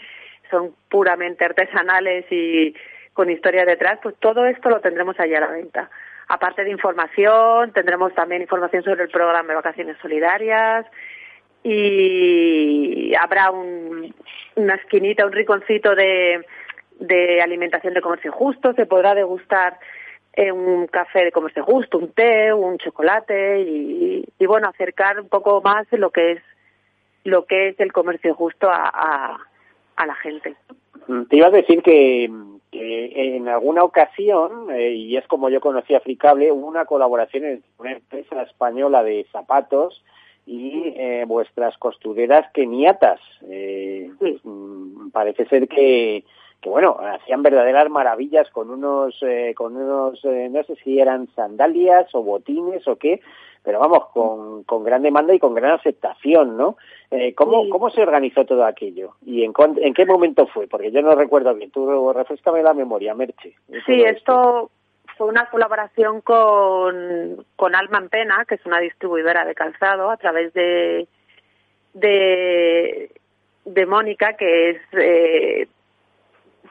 [0.51, 2.75] son puramente artesanales y
[3.13, 5.91] con historia detrás, pues todo esto lo tendremos allí a la venta.
[6.33, 10.87] Aparte de información, tendremos también información sobre el programa de vacaciones solidarias
[11.63, 14.15] y habrá un,
[14.57, 16.43] una esquinita, un riconcito de,
[17.43, 18.73] alimentación de comercio justo.
[18.73, 19.79] Se podrá degustar
[20.55, 25.61] un café de comercio justo, un té, un chocolate y, y, bueno, acercar un poco
[25.61, 26.43] más lo que es
[27.25, 29.39] lo que es el comercio justo a, a,
[29.97, 30.57] a la gente.
[31.29, 32.31] Te iba a decir que
[32.73, 37.71] en alguna ocasión, eh, y es como yo conocí a Fricable, hubo una colaboración entre
[37.79, 40.03] una empresa española de zapatos
[40.47, 43.21] y eh, vuestras costureras keniatas.
[43.49, 44.11] Eh,
[44.43, 46.25] mm, parece ser que,
[46.63, 51.29] que, bueno, hacían verdaderas maravillas con unos, eh, con unos eh, no sé si eran
[51.35, 53.21] sandalias o botines o qué,
[53.65, 56.77] pero vamos, con, con gran demanda y con gran aceptación, ¿no?
[57.11, 59.15] Eh, ¿cómo, ¿Cómo se organizó todo aquello?
[59.27, 60.69] ¿Y en, en qué momento fue?
[60.69, 61.71] Porque yo no recuerdo bien.
[61.71, 63.55] Tú refrescame la memoria, Merche.
[63.85, 64.71] Sí, esto
[65.19, 70.53] fue una colaboración con, con Alman Pena, que es una distribuidora de calzado, a través
[70.55, 71.07] de,
[71.95, 73.11] de,
[73.65, 74.79] de Mónica, que es...
[74.93, 75.69] Eh,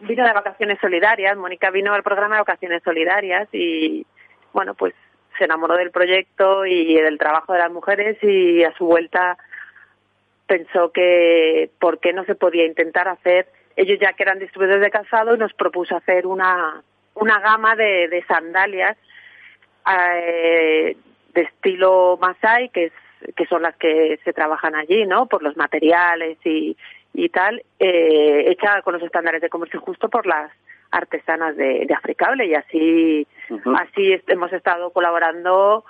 [0.01, 4.05] vino de vacaciones solidarias, Mónica vino al programa de vacaciones solidarias y,
[4.53, 4.93] bueno, pues
[5.37, 9.37] se enamoró del proyecto y del trabajo de las mujeres y a su vuelta
[10.45, 14.91] pensó que por qué no se podía intentar hacer, ellos ya que eran distribuidores de
[14.91, 16.83] calzado nos propuso hacer una,
[17.15, 18.97] una gama de, de sandalias
[19.89, 20.97] eh,
[21.33, 22.93] de estilo Masai, que es
[23.35, 25.27] que son las que se trabajan allí, ¿no?
[25.27, 26.75] Por los materiales y,
[27.13, 30.51] y tal, eh, hecha con los estándares de comercio justo por las
[30.91, 33.27] artesanas de, de Africable y así,
[33.77, 35.85] así hemos estado colaborando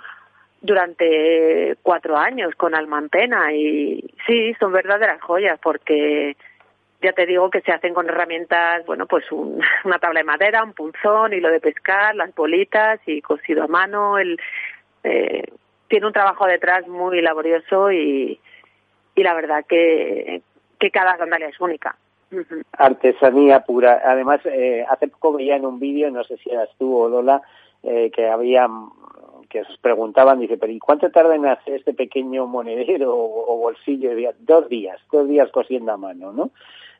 [0.60, 3.52] durante cuatro años con Almantena.
[3.52, 6.36] Y sí, son verdaderas joyas porque
[7.02, 10.72] ya te digo que se hacen con herramientas, bueno, pues una tabla de madera, un
[10.72, 14.18] punzón, hilo de pescar, las bolitas y cosido a mano.
[14.18, 14.40] El,
[15.04, 15.44] eh,
[15.88, 18.40] tiene un trabajo detrás muy laborioso y,
[19.14, 20.42] y la verdad que,
[20.82, 21.96] que cada sandalia es única
[22.72, 24.02] artesanía pura.
[24.04, 27.42] Además, eh, hace poco veía en un vídeo, no sé si eras tú o Lola,
[27.82, 28.68] eh, que había
[29.48, 34.10] que os preguntaban, dice, pero ¿y cuánto tarda en hacer este pequeño monedero o, bolsillo?
[34.38, 36.50] Dos días, dos días cosiendo a mano, ¿no?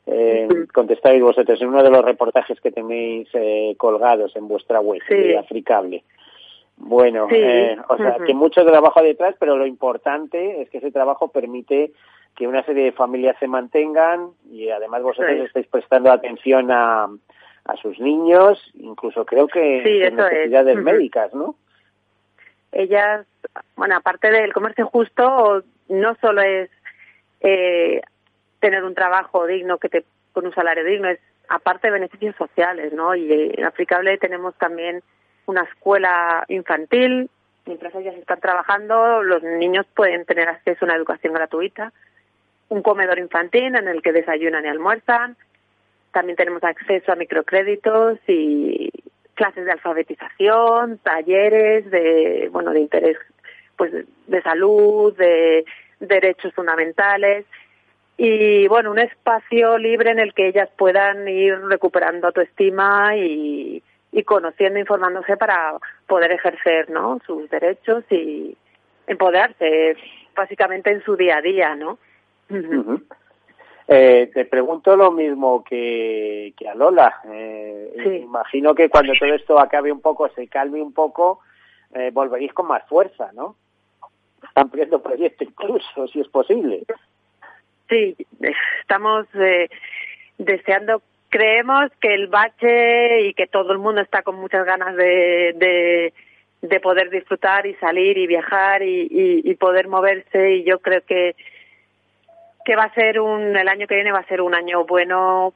[0.05, 5.01] Eh, contestáis vosotros en uno de los reportajes que tenéis eh, colgados en vuestra web
[5.09, 6.03] de Africable.
[6.77, 11.29] Bueno, eh, o sea, que mucho trabajo detrás, pero lo importante es que ese trabajo
[11.29, 11.91] permite
[12.35, 17.07] que una serie de familias se mantengan y además vosotros estáis prestando atención a,
[17.65, 21.55] a sus niños, incluso creo que sí, necesidades médicas, ¿no?
[22.73, 23.25] ellas,
[23.75, 26.69] bueno, aparte del comercio justo, no solo es
[27.41, 28.01] eh,
[28.59, 32.91] tener un trabajo digno que te con un salario digno, es aparte de beneficios sociales,
[32.91, 33.13] ¿no?
[33.13, 35.03] Y en Aplicable tenemos también
[35.45, 37.29] una escuela infantil,
[37.67, 41.93] mientras ellas están trabajando, los niños pueden tener acceso a una educación gratuita,
[42.73, 45.37] un comedor infantil en el que desayunan y almuerzan,
[46.11, 48.89] también tenemos acceso a microcréditos y
[49.35, 53.17] clases de alfabetización, talleres de, bueno, de interés,
[53.77, 53.91] pues,
[54.27, 55.65] de salud, de
[55.99, 57.45] derechos fundamentales
[58.17, 64.23] y bueno, un espacio libre en el que ellas puedan ir recuperando autoestima y, y
[64.23, 65.75] conociendo, informándose para
[66.07, 67.19] poder ejercer, ¿no?
[67.25, 68.57] Sus derechos y
[69.07, 69.95] empoderarse
[70.35, 71.97] básicamente en su día a día, ¿no?
[73.87, 77.19] Eh, te pregunto lo mismo que, que a Lola.
[77.29, 81.39] Eh, Imagino que cuando todo esto acabe un poco, se calme un poco,
[81.93, 83.55] eh, volveréis con más fuerza, ¿no?
[84.55, 86.83] Ampliando proyectos incluso, si es posible.
[87.89, 88.15] Sí,
[88.81, 89.69] estamos eh,
[90.37, 95.53] deseando, creemos que el bache y que todo el mundo está con muchas ganas de,
[95.55, 96.13] de,
[96.61, 99.07] de poder disfrutar y salir y viajar y,
[99.43, 101.35] y poder moverse y yo creo que
[102.65, 105.53] que va a ser un, el año que viene va a ser un año bueno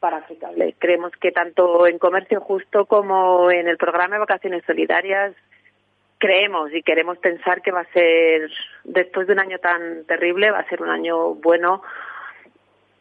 [0.00, 0.74] para Africable.
[0.78, 5.34] Creemos que tanto en Comercio Justo como en el programa de Vacaciones Solidarias
[6.18, 8.50] creemos y queremos pensar que va a ser,
[8.84, 11.82] después de un año tan terrible, va a ser un año bueno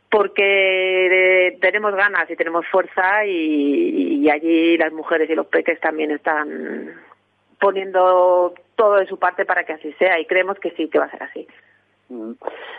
[0.10, 6.94] porque tenemos ganas y tenemos fuerza y allí las mujeres y los peques también están
[7.60, 11.06] poniendo todo de su parte para que así sea y creemos que sí, que va
[11.06, 11.48] a ser así.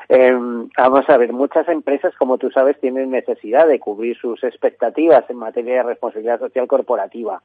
[0.08, 0.38] Eh,
[0.76, 5.36] vamos a ver, muchas empresas, como tú sabes, tienen necesidad de cubrir sus expectativas en
[5.36, 7.42] materia de responsabilidad social corporativa.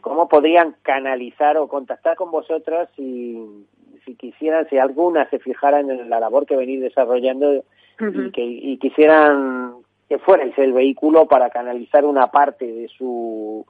[0.00, 3.66] ¿Cómo podrían canalizar o contactar con vosotras si,
[4.04, 7.64] si quisieran, si alguna se fijaran en la labor que venís desarrollando
[7.98, 9.74] y, que, y quisieran
[10.08, 13.66] que fuerais el vehículo para canalizar una parte de su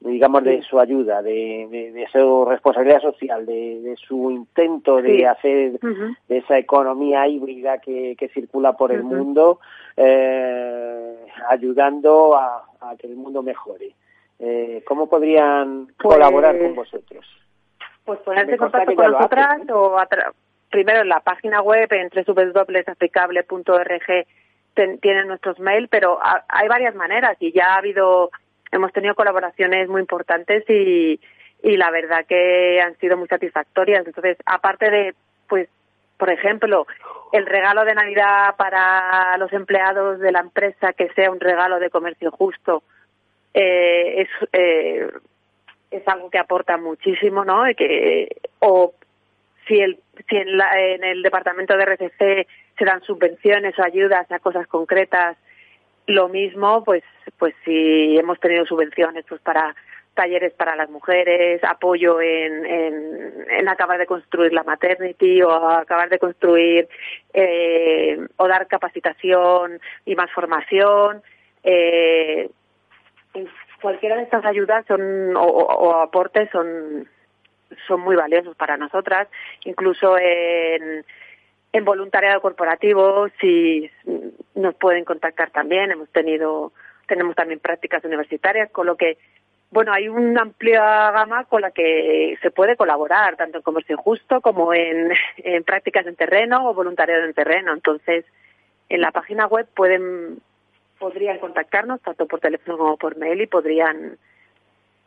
[0.00, 5.80] digamos, de su ayuda, de, de, su responsabilidad social, de, de su intento de hacer
[5.80, 9.58] de esa economía híbrida que, que circula por el mundo,
[9.96, 11.16] eh,
[11.48, 13.96] ayudando a, a, que el mundo mejore.
[14.38, 17.26] Eh, ¿Cómo podrían pues colaborar con vosotros?
[18.04, 19.96] Pues ponerse en contacto con nosotras o
[20.70, 24.26] primero en la página web en www.aplicable.org
[25.00, 28.30] tienen nuestros mails, pero hay varias maneras y ya ha habido
[28.72, 31.20] hemos tenido colaboraciones muy importantes y,
[31.62, 34.06] la verdad que han sido muy satisfactorias.
[34.06, 35.14] Entonces, aparte de,
[35.48, 35.68] pues,
[36.16, 36.86] por ejemplo,
[37.32, 41.90] el regalo de Navidad para los empleados de la empresa que sea un regalo de
[41.90, 42.82] comercio justo,
[43.54, 45.08] eh, es, eh,
[45.90, 47.64] es algo que aporta muchísimo, ¿no?
[47.76, 48.94] Que, o
[49.66, 49.98] si, el,
[50.28, 52.48] si en, la, en el departamento de RCC
[52.78, 55.36] se dan subvenciones o ayudas a cosas concretas
[56.08, 57.04] lo mismo, pues,
[57.38, 59.74] pues si hemos tenido subvenciones pues para
[60.14, 66.18] talleres para las mujeres, apoyo en, en, acabar de construir la maternity o acabar de
[66.18, 66.88] construir
[67.32, 71.22] eh, o dar capacitación y más formación.
[71.62, 72.50] Eh,
[73.80, 77.08] cualquiera de estas ayudas son o, aportes son
[77.86, 79.28] son muy valiosos para nosotras,
[79.64, 81.04] incluso en
[81.84, 83.88] voluntariado corporativo, si
[84.58, 86.72] nos pueden contactar también, hemos tenido,
[87.06, 89.18] tenemos también prácticas universitarias, con lo que,
[89.70, 94.40] bueno, hay una amplia gama con la que se puede colaborar, tanto en comercio justo
[94.40, 95.12] como en,
[95.64, 97.72] prácticas en terreno o voluntariado en terreno.
[97.72, 98.24] Entonces,
[98.88, 100.38] en la página web pueden,
[100.98, 104.16] podrían contactarnos tanto por teléfono como por mail y podrían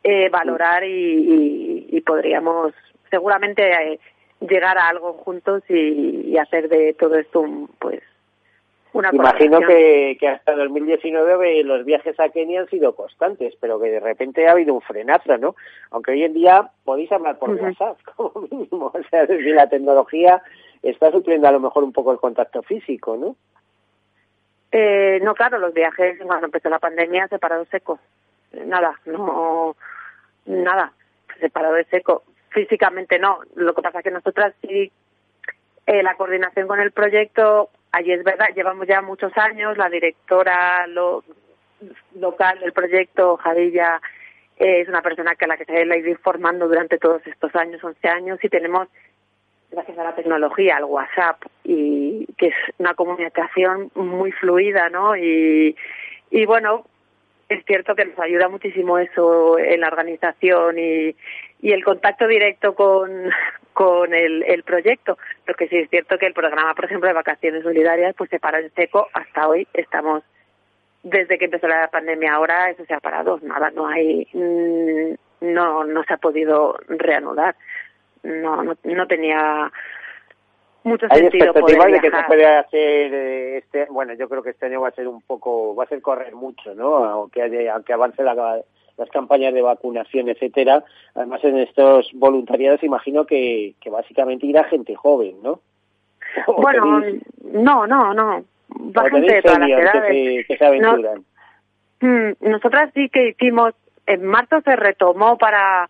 [0.04, 2.74] eh, valorar y, y, podríamos
[3.10, 4.00] seguramente eh,
[4.40, 7.44] llegar a algo juntos y, hacer de todo esto
[7.78, 8.02] pues
[8.92, 13.90] una Imagino que, que hasta 2019 los viajes a Kenia han sido constantes, pero que
[13.90, 15.54] de repente ha habido un frenazo, ¿no?
[15.90, 18.92] Aunque hoy en día podéis hablar por WhatsApp, como mínimo.
[18.94, 20.42] O sea, desde la tecnología
[20.82, 23.36] está supliendo a lo mejor un poco el contacto físico, ¿no?
[24.72, 27.98] Eh, no, claro, los viajes cuando empezó la pandemia separado seco.
[28.52, 29.76] Nada, no,
[30.46, 30.92] nada,
[31.40, 33.40] separado de seco físicamente no.
[33.54, 34.92] Lo que pasa es que nosotras sí,
[35.86, 40.86] eh, la coordinación con el proyecto, allí es verdad, llevamos ya muchos años, la directora
[40.88, 41.22] lo,
[42.14, 44.00] local del proyecto, Jadilla,
[44.56, 47.54] eh, es una persona que a la que se ha ido informando durante todos estos
[47.54, 48.88] años, 11 años, y tenemos,
[49.70, 55.16] gracias a la tecnología, el WhatsApp, y que es una comunicación muy fluida, ¿no?
[55.16, 55.76] Y,
[56.30, 56.86] y bueno,
[57.48, 61.14] es cierto que nos ayuda muchísimo eso en la organización y,
[61.60, 63.30] y el contacto directo con,
[63.72, 65.18] con el, el proyecto.
[65.46, 68.38] Lo que sí es cierto que el programa, por ejemplo, de vacaciones solidarias, pues se
[68.38, 69.08] paró en seco.
[69.12, 70.22] Hasta hoy estamos,
[71.02, 73.38] desde que empezó la pandemia ahora, eso se ha parado.
[73.42, 75.14] Nada, no hay, mm,
[75.52, 77.56] no, no se ha podido reanudar.
[78.22, 79.70] No, no, no tenía
[80.84, 84.66] mucho Hay sentido de que se puede hacer eh, este, bueno, yo creo que este
[84.66, 87.04] año va a ser un poco, va a ser correr mucho, ¿no?
[87.04, 88.60] Aunque, haya- aunque avance la-
[88.96, 90.84] las campañas de vacunación, etcétera.
[91.14, 95.60] Además, en estos voluntariados imagino que, que básicamente irá gente joven, ¿no?
[96.46, 98.44] Bueno, tenéis- no, no, no.
[98.96, 100.46] Va gente de todas las que edades.
[100.46, 101.24] que se aventuran.
[102.00, 103.74] Mm, Nosotras sí que hicimos,
[104.06, 105.88] en marzo se retomó para,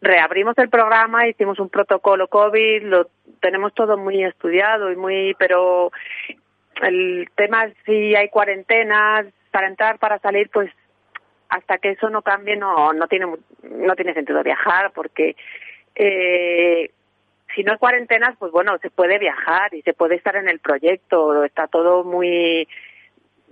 [0.00, 3.08] reabrimos el programa, hicimos un protocolo COVID, lo
[3.40, 5.90] tenemos todo muy estudiado y muy, pero
[6.82, 10.70] el tema es si hay cuarentenas para entrar, para salir, pues
[11.50, 13.26] hasta que eso no cambie no no tiene
[13.62, 15.36] no tiene sentido viajar porque
[15.94, 16.90] eh,
[17.54, 20.60] si no hay cuarentenas pues bueno se puede viajar y se puede estar en el
[20.60, 22.66] proyecto está todo muy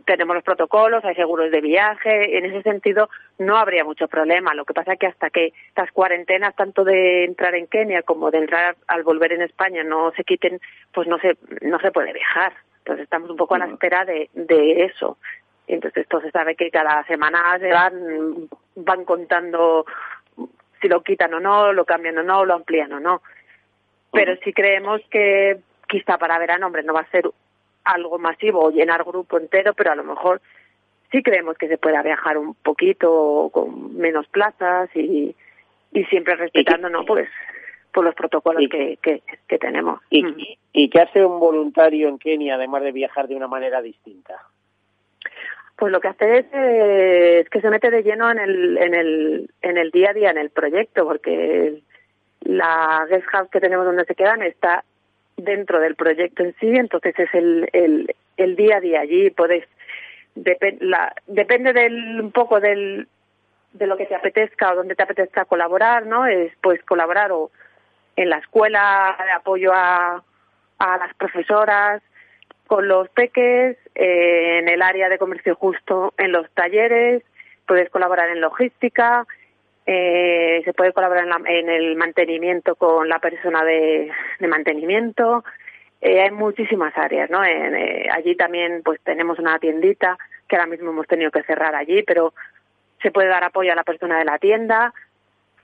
[0.08, 4.54] tenemos los protocolos, hay seguros de viaje, en ese sentido no habría mucho problema.
[4.54, 8.30] Lo que pasa es que hasta que estas cuarentenas, tanto de entrar en Kenia como
[8.30, 10.60] de entrar al volver en España, no se quiten,
[10.94, 12.54] pues no se, no se puede viajar.
[12.78, 15.18] Entonces estamos un poco a la espera de, de eso.
[15.68, 19.84] Y Entonces esto se sabe que cada semana se van, van contando
[20.80, 23.22] si lo quitan o no, lo cambian o no, lo amplían o no.
[24.12, 25.58] Pero sí creemos que
[25.88, 27.28] quizá para verano, hombre, no va a ser
[27.84, 30.40] algo masivo o llenar grupo entero, pero a lo mejor
[31.10, 35.34] sí creemos que se pueda viajar un poquito con menos plazas y,
[35.92, 37.04] y siempre respetando, ¿no?
[37.04, 37.28] Pues
[37.92, 40.00] por los protocolos Y- que, que, que tenemos.
[40.10, 40.36] ¿Y, Mm.
[40.72, 44.34] ¿Y qué hace un voluntario en Kenia, además de viajar de una manera distinta?
[45.78, 48.94] Pues lo que hace es, eh, es que se mete de lleno en el, en
[48.94, 51.82] el, en el día a día, en el proyecto, porque
[52.40, 54.84] la guest house que tenemos donde se quedan está
[55.36, 59.64] dentro del proyecto en sí, entonces es el, el, el día a día allí, puedes,
[60.34, 63.06] depe- la, depende del, un poco del,
[63.72, 66.26] de lo que te apetezca o donde te apetezca colaborar, ¿no?
[66.26, 67.52] Es pues colaborar o
[68.16, 70.24] en la escuela de apoyo a,
[70.80, 72.02] a las profesoras,
[72.68, 77.24] con los peques, eh, en el área de comercio justo, en los talleres,
[77.66, 79.26] puedes colaborar en logística,
[79.86, 84.10] eh, se puede colaborar en, la- en el mantenimiento con la persona de,
[84.46, 85.44] mantenimiento.
[86.00, 87.42] Eh, hay muchísimas áreas, ¿no?
[87.44, 90.16] En, eh, allí también pues tenemos una tiendita
[90.46, 92.34] que ahora mismo hemos tenido que cerrar allí, pero
[93.02, 94.92] se puede dar apoyo a la persona de la tienda.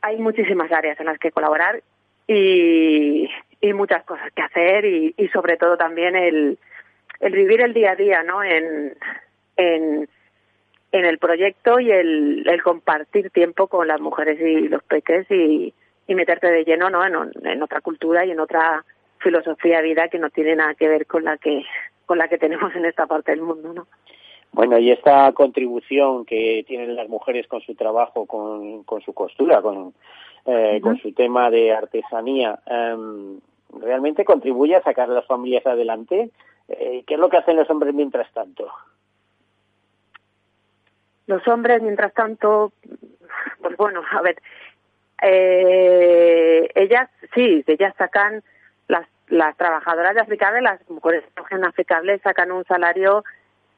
[0.00, 1.82] Hay muchísimas áreas en las que colaborar
[2.26, 3.28] y,
[3.61, 6.59] y muchas cosas que hacer y, y sobre todo también el,
[7.21, 8.43] el vivir el día a día, ¿no?
[8.43, 8.95] En,
[9.57, 10.09] en,
[10.93, 15.75] en el proyecto y el, el compartir tiempo con las mujeres y los peques y,
[16.07, 17.05] y meterte de lleno, ¿no?
[17.05, 17.15] En,
[17.47, 18.85] en otra cultura y en otra
[19.19, 21.65] filosofía de vida que no tiene nada que ver con la que
[22.07, 23.87] con la que tenemos en esta parte del mundo, ¿no?
[24.53, 29.61] Bueno, y esta contribución que tienen las mujeres con su trabajo, con, con su costura,
[29.61, 29.95] con,
[30.47, 33.41] eh, con su tema de artesanía, em,
[33.81, 36.31] ¿realmente contribuye a sacar a las familias adelante?
[36.69, 38.71] Eh, ¿Qué es lo que hacen los hombres mientras tanto?
[41.27, 42.73] Los hombres, mientras tanto,
[43.61, 44.37] pues bueno, a ver,
[45.23, 48.43] eh, ellas sí, ellas sacan,
[48.89, 53.25] las, las trabajadoras de Africable, las mujeres en Africable sacan un salario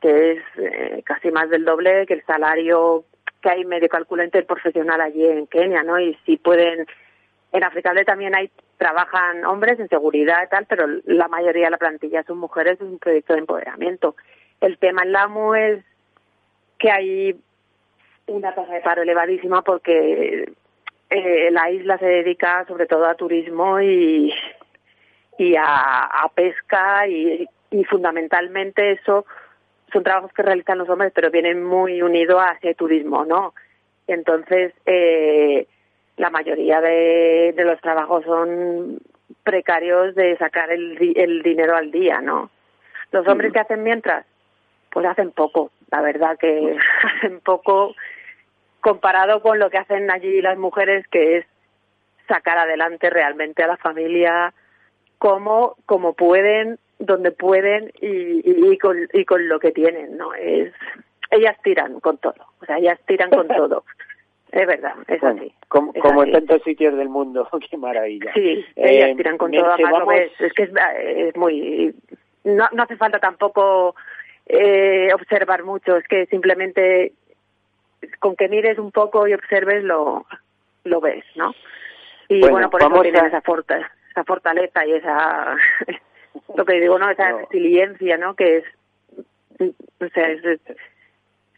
[0.00, 3.04] que es eh, casi más del doble que el salario
[3.40, 5.98] que hay medio calcula interprofesional allí en Kenia, ¿no?
[6.00, 6.86] Y si pueden,
[7.56, 11.78] en Africable también hay, trabajan hombres en seguridad y tal, pero la mayoría de la
[11.78, 14.14] plantilla son mujeres, es un proyecto de empoderamiento.
[14.60, 15.82] El tema en Lamu es
[16.78, 17.40] que hay
[18.26, 20.52] una tasa de paro elevadísima porque
[21.08, 24.34] eh, la isla se dedica sobre todo a turismo y,
[25.58, 27.48] a, pesca y,
[27.88, 29.26] fundamentalmente eso
[29.92, 33.54] son trabajos que realizan los hombres pero vienen muy unidos a ese turismo, ¿no?
[34.06, 35.66] Entonces eh,
[36.16, 38.98] la mayoría de, de los trabajos son
[39.42, 42.50] precarios de sacar el, el dinero al día, ¿no?
[43.12, 44.26] Los hombres que hacen mientras,
[44.90, 46.76] pues hacen poco, la verdad que
[47.16, 47.94] hacen poco
[48.80, 51.46] comparado con lo que hacen allí las mujeres, que es
[52.28, 54.52] sacar adelante realmente a la familia
[55.18, 58.06] como, como pueden, donde pueden y,
[58.48, 60.34] y, y con, y con lo que tienen, ¿no?
[60.34, 60.72] Es,
[61.30, 63.84] ellas tiran con todo, o sea, ellas tiran con todo.
[64.52, 65.54] Es verdad, es Bueno, así.
[65.68, 66.30] como, es como así.
[66.30, 68.32] en tantos sitios del mundo, qué maravilla.
[68.34, 71.94] Sí, Eh, ellas tiran con todo, además lo vamos- es que es, es muy...
[72.44, 73.96] No, no hace falta tampoco
[74.46, 77.12] eh, observar mucho, es que simplemente
[78.20, 80.24] con que mires un poco y observes lo,
[80.84, 81.52] lo ves, ¿no?
[82.28, 83.38] Y bueno, por eso tienen esa,
[84.10, 85.56] esa fortaleza y esa,
[86.56, 87.10] lo que digo, ¿no?
[87.10, 88.34] Esa resiliencia, ¿no?
[88.36, 88.64] Que es,
[90.00, 90.42] o sea, es,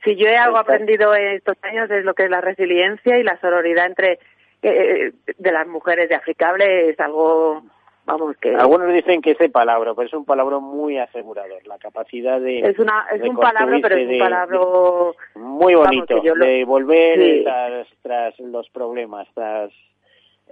[0.04, 3.22] si yo he algo aprendido en estos años es lo que es la resiliencia y
[3.22, 4.18] la sororidad entre
[4.62, 7.62] eh, de las mujeres de Africable es algo
[8.04, 12.40] vamos que algunos dicen que ese palabra pero es un palabra muy asegurador la capacidad
[12.40, 14.58] de es una es un palabra pero es un palabra
[15.36, 17.44] muy bonito de volver
[18.02, 19.70] tras, los problemas tras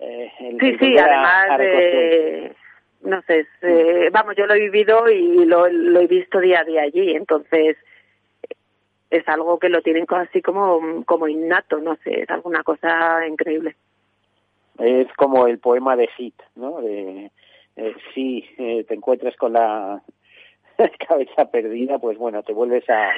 [0.00, 0.30] eh,
[0.60, 2.52] sí sí además de
[3.02, 6.64] no sé eh, vamos yo lo he vivido y lo, lo he visto día a
[6.64, 7.76] día allí entonces
[9.16, 13.76] es algo que lo tienen así como como innato no sé es alguna cosa increíble
[14.78, 16.80] es como el poema de Hit, ¿no?
[16.80, 17.30] De,
[17.76, 20.02] eh, si eh, te encuentras con la
[21.08, 23.12] cabeza perdida, pues bueno, te vuelves a,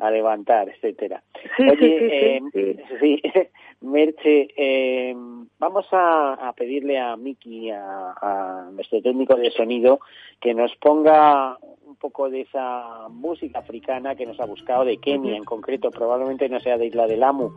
[0.00, 1.22] a levantar, etcétera.
[1.56, 5.14] Sí, Oye, sí, sí, eh, Merche, eh,
[5.58, 10.00] vamos a, a, pedirle a Miki, a, a, nuestro técnico de sonido,
[10.40, 15.36] que nos ponga un poco de esa música africana que nos ha buscado de Kenia
[15.36, 17.52] en concreto, probablemente no sea de Isla del Amu,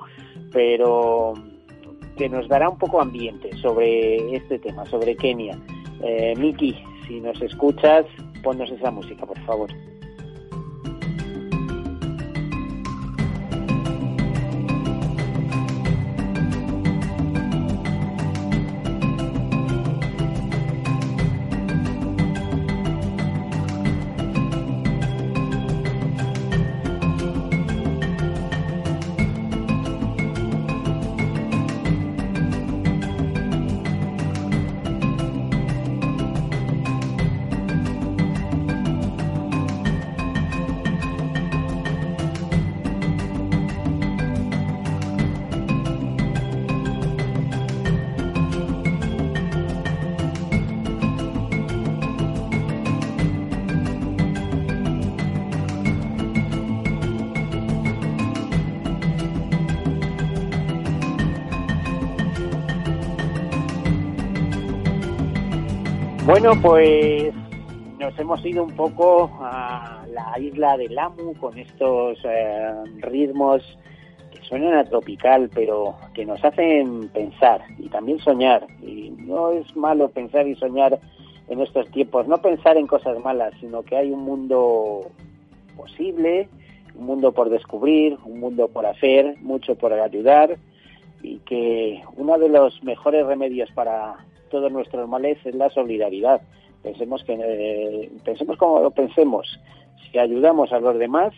[0.52, 1.34] pero
[2.18, 5.58] que nos dará un poco ambiente sobre este tema, sobre Kenia.
[6.04, 6.76] Eh, Miki,
[7.08, 8.06] si nos escuchas,
[8.44, 9.70] ponnos esa música, por favor.
[66.44, 67.34] Bueno, pues
[68.00, 73.62] nos hemos ido un poco a la isla de Lamu con estos eh, ritmos
[74.30, 78.68] que suenan a tropical, pero que nos hacen pensar y también soñar.
[78.82, 81.00] Y no es malo pensar y soñar
[81.48, 85.12] en estos tiempos, no pensar en cosas malas, sino que hay un mundo
[85.78, 86.50] posible,
[86.94, 90.58] un mundo por descubrir, un mundo por hacer, mucho por ayudar
[91.22, 94.18] y que uno de los mejores remedios para
[94.54, 96.40] todos nuestros males es la solidaridad.
[96.84, 99.60] Pensemos que eh, pensemos como lo pensemos.
[100.12, 101.34] Si ayudamos a los demás,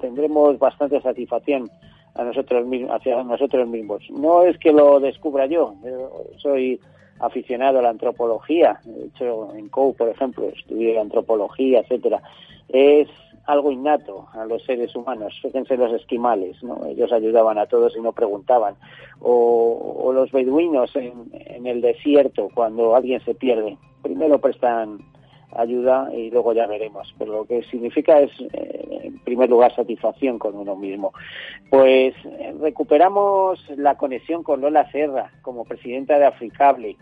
[0.00, 1.70] tendremos bastante satisfacción
[2.16, 4.02] a nosotros mismos, hacia nosotros mismos.
[4.10, 5.76] No es que lo descubra yo,
[6.38, 6.80] soy
[7.20, 12.20] aficionado a la antropología, de hecho en COU, por ejemplo, estudié antropología, etcétera.
[12.68, 13.08] Es
[13.46, 15.38] algo innato a los seres humanos.
[15.42, 16.86] Fíjense los esquimales, ¿no?
[16.86, 18.74] Ellos ayudaban a todos y no preguntaban.
[19.20, 23.76] O, los beduinos en, el desierto, cuando alguien se pierde.
[24.02, 24.98] Primero prestan
[25.56, 27.14] ayuda y luego ya veremos.
[27.18, 31.12] Pero lo que significa es, eh, en primer lugar, satisfacción con uno mismo.
[31.70, 36.96] Pues eh, recuperamos la conexión con Lola Serra como presidenta de Africable.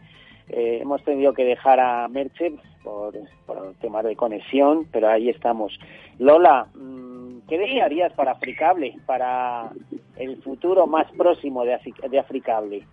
[0.50, 3.14] Eh, hemos tenido que dejar a Merche por,
[3.46, 5.78] por temas de conexión, pero ahí estamos.
[6.18, 9.70] Lola, mm, ¿qué desearías para Africable, para
[10.16, 11.78] el futuro más próximo de,
[12.08, 12.86] de Africable?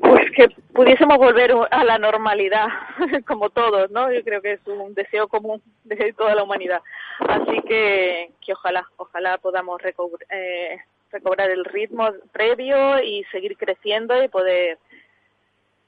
[0.00, 2.66] Pues que pudiésemos volver a la normalidad,
[3.26, 4.10] como todos, ¿no?
[4.12, 6.80] Yo creo que es un deseo común de toda la humanidad.
[7.20, 9.80] Así que, que ojalá, ojalá podamos
[10.30, 10.78] eh,
[11.12, 14.78] recobrar el ritmo previo y seguir creciendo y poder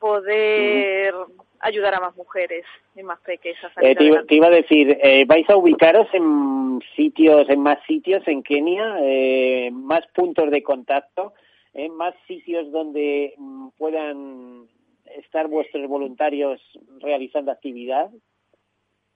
[0.04, 1.14] poder
[1.60, 3.72] ayudar a más mujeres y más pequeñas.
[3.80, 8.42] Eh, te, iba a decir, eh, ¿vais a ubicaros en sitios, en más sitios en
[8.42, 11.32] Kenia, eh, más puntos de contacto,
[11.72, 14.68] en más sitios donde mm, puedan
[15.06, 16.60] estar vuestros voluntarios
[17.00, 18.10] realizando actividad?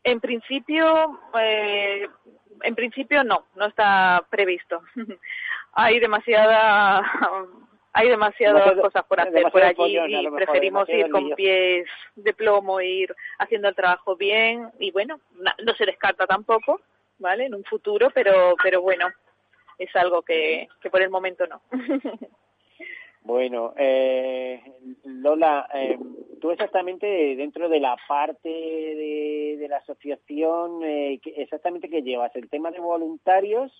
[0.05, 2.09] En principio, eh,
[2.63, 4.81] en principio no, no está previsto.
[5.75, 7.03] Hay demasiada
[7.99, 13.13] hay demasiadas cosas por hacer por allí y preferimos ir con pies de plomo, ir
[13.39, 16.81] haciendo el trabajo bien y bueno, no se descarta tampoco,
[17.19, 17.47] ¿vale?
[17.47, 19.09] En un futuro, pero pero bueno,
[19.79, 21.61] es algo que, que por el momento no.
[23.21, 24.63] Bueno, eh,
[25.05, 25.99] Lola, eh,
[26.41, 32.49] tú exactamente dentro de la parte de, de la asociación, eh, exactamente qué llevas, el
[32.49, 33.71] tema de voluntarios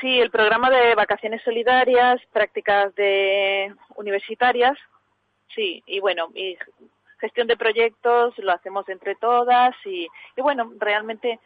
[0.00, 4.76] sí, el programa de vacaciones solidarias, prácticas de universitarias,
[5.54, 6.56] sí, y bueno, y
[7.18, 11.38] gestión de proyectos lo hacemos entre todas y, y bueno, realmente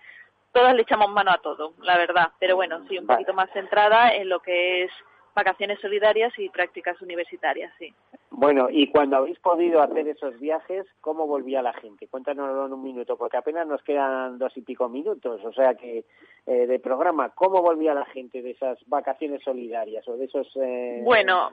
[0.53, 4.15] todas le echamos mano a todo, la verdad, pero bueno, sí, un poquito más centrada
[4.15, 4.93] en lo que es
[5.35, 7.93] vacaciones solidarias y prácticas universitarias, sí.
[8.31, 12.09] Bueno, y cuando habéis podido hacer esos viajes, ¿cómo volvía la gente?
[12.09, 16.05] Cuéntanos en un minuto, porque apenas nos quedan dos y pico minutos, o sea que
[16.47, 20.49] eh, de programa, ¿cómo volvía la gente de esas vacaciones solidarias o de esos...
[20.57, 21.53] Eh, bueno,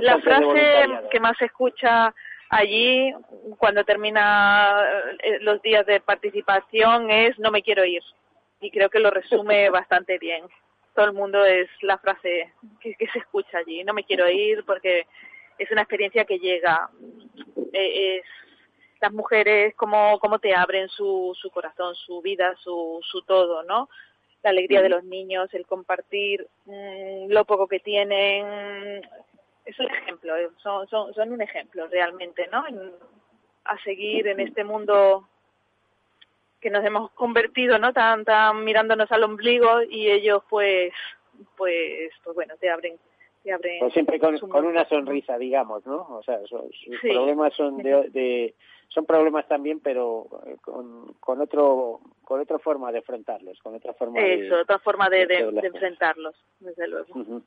[0.00, 2.14] la frase que más se escucha
[2.52, 3.12] allí
[3.58, 4.76] cuando termina
[5.22, 8.02] eh, los días de participación es no me quiero ir
[8.60, 10.44] y creo que lo resume bastante bien
[10.94, 13.82] todo el mundo es la frase que, se escucha allí.
[13.84, 15.06] No me quiero ir porque
[15.58, 16.90] es una experiencia que llega.
[17.72, 18.24] Eh, es
[19.00, 23.88] las mujeres cómo, cómo te abren su, su corazón, su vida, su, su todo, ¿no?
[24.42, 29.02] La alegría de los niños, el compartir mm, lo poco que tienen.
[29.64, 32.64] Es un ejemplo, son, son, son un ejemplo realmente, ¿no?
[33.64, 35.28] a seguir en este mundo
[36.62, 37.92] que nos hemos convertido, ¿no?
[37.92, 40.92] Tan, tan mirándonos al ombligo y ellos, pues,
[41.56, 42.96] pues, pues bueno, te abren,
[43.42, 43.80] te abren.
[43.80, 46.06] Pues siempre con, una sonrisa, digamos, ¿no?
[46.08, 48.54] O sea, sus problemas son de,
[48.88, 53.92] son problemas también, pero eh, con, con otro, con otra forma de enfrentarlos, con otra
[53.94, 54.20] forma.
[54.20, 57.42] Eso, otra forma de, de, enfrentarlos, desde luego.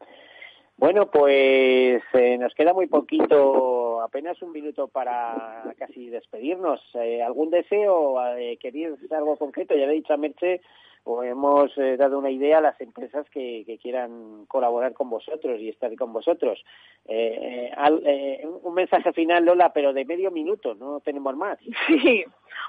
[0.78, 6.82] Bueno, pues eh, nos queda muy poquito, apenas un minuto para casi despedirnos.
[6.96, 8.18] Eh, ¿Algún deseo?
[8.36, 9.74] Eh, ¿Queréis algo concreto?
[9.74, 10.60] Ya le he dicho a Merche,
[11.06, 15.62] o hemos eh, dado una idea a las empresas que, que, quieran colaborar con vosotros
[15.62, 16.62] y estar con vosotros.
[17.06, 21.58] un mensaje final, Lola, pero de medio minuto, no tenemos más.
[21.88, 22.26] Sí,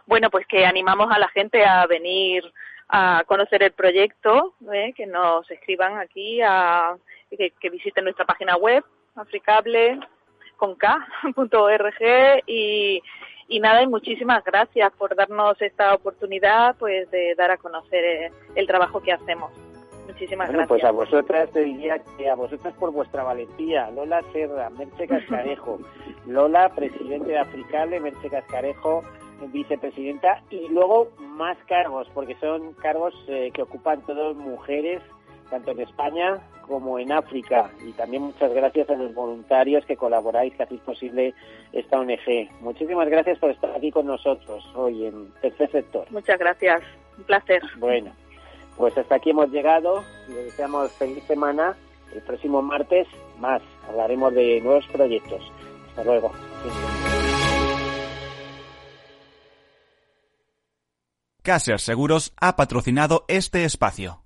[0.07, 2.45] bueno, pues que animamos a la gente a venir
[2.89, 4.55] a conocer el proyecto,
[4.95, 6.97] que nos escriban aquí a
[7.37, 8.84] que, que visiten nuestra página web,
[9.14, 9.99] africable
[10.57, 10.76] con
[12.47, 13.03] y,
[13.49, 18.32] y nada, y muchísimas gracias por darnos esta oportunidad pues de dar a conocer eh,
[18.55, 19.53] el trabajo que hacemos.
[20.07, 23.91] Muchísimas bueno, pues a vosotras te diría que a vosotras por vuestra valentía.
[23.91, 25.80] Lola Serra, Merche Cascarejo,
[26.26, 29.03] Lola, presidente de Africable, Merche Cascarejo,
[29.53, 35.03] vicepresidenta, y luego más cargos, porque son cargos eh, que ocupan todas mujeres
[35.51, 37.71] tanto en España como en África.
[37.87, 41.35] Y también muchas gracias a los voluntarios que colaboráis, que hacéis posible
[41.73, 42.51] esta ONG.
[42.61, 46.07] Muchísimas gracias por estar aquí con nosotros hoy en Tercer Sector.
[46.11, 46.83] Muchas gracias,
[47.17, 47.63] un placer.
[47.79, 48.13] Bueno,
[48.77, 50.03] pues hasta aquí hemos llegado.
[50.29, 51.77] Les deseamos feliz semana.
[52.15, 53.07] El próximo martes
[53.39, 55.43] más hablaremos de nuevos proyectos.
[55.89, 56.33] Hasta luego.
[61.43, 64.26] Caser Seguros ha patrocinado este espacio.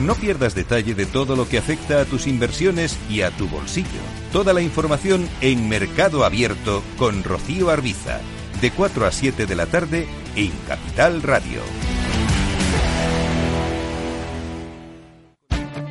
[0.00, 3.88] No pierdas detalle de todo lo que afecta a tus inversiones y a tu bolsillo.
[4.32, 8.18] Toda la información en Mercado Abierto con Rocío Arbiza,
[8.60, 11.60] de 4 a 7 de la tarde en Capital Radio.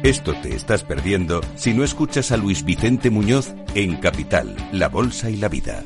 [0.04, 5.30] Esto te estás perdiendo si no escuchas a Luis Vicente Muñoz en Capital, La Bolsa
[5.30, 5.82] y la Vida.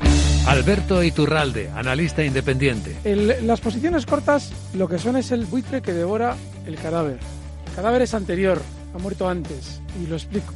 [0.48, 2.96] Alberto Iturralde, analista independiente.
[3.44, 7.20] las posiciones cortas lo que son es el buitre que devora el cadáver
[7.78, 8.60] cadáver es anterior,
[8.96, 10.52] ha muerto antes, y lo explico.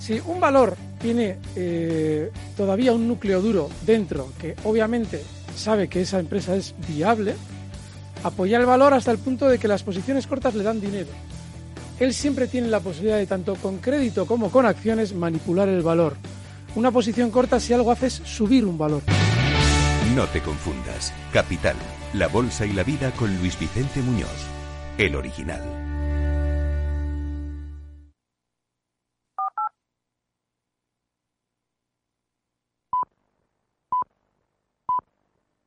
[0.00, 5.22] Si un valor tiene eh, todavía un núcleo duro dentro, que obviamente
[5.54, 7.34] sabe que esa empresa es viable,
[8.22, 11.10] apoyar el valor hasta el punto de que las posiciones cortas le dan dinero.
[12.00, 16.16] Él siempre tiene la posibilidad de, tanto con crédito como con acciones, manipular el valor.
[16.76, 19.02] Una posición corta si algo hace es subir un valor.
[20.16, 21.12] No te confundas.
[21.30, 21.76] Capital,
[22.14, 24.46] la bolsa y la vida con Luis Vicente Muñoz,
[24.96, 25.73] el original.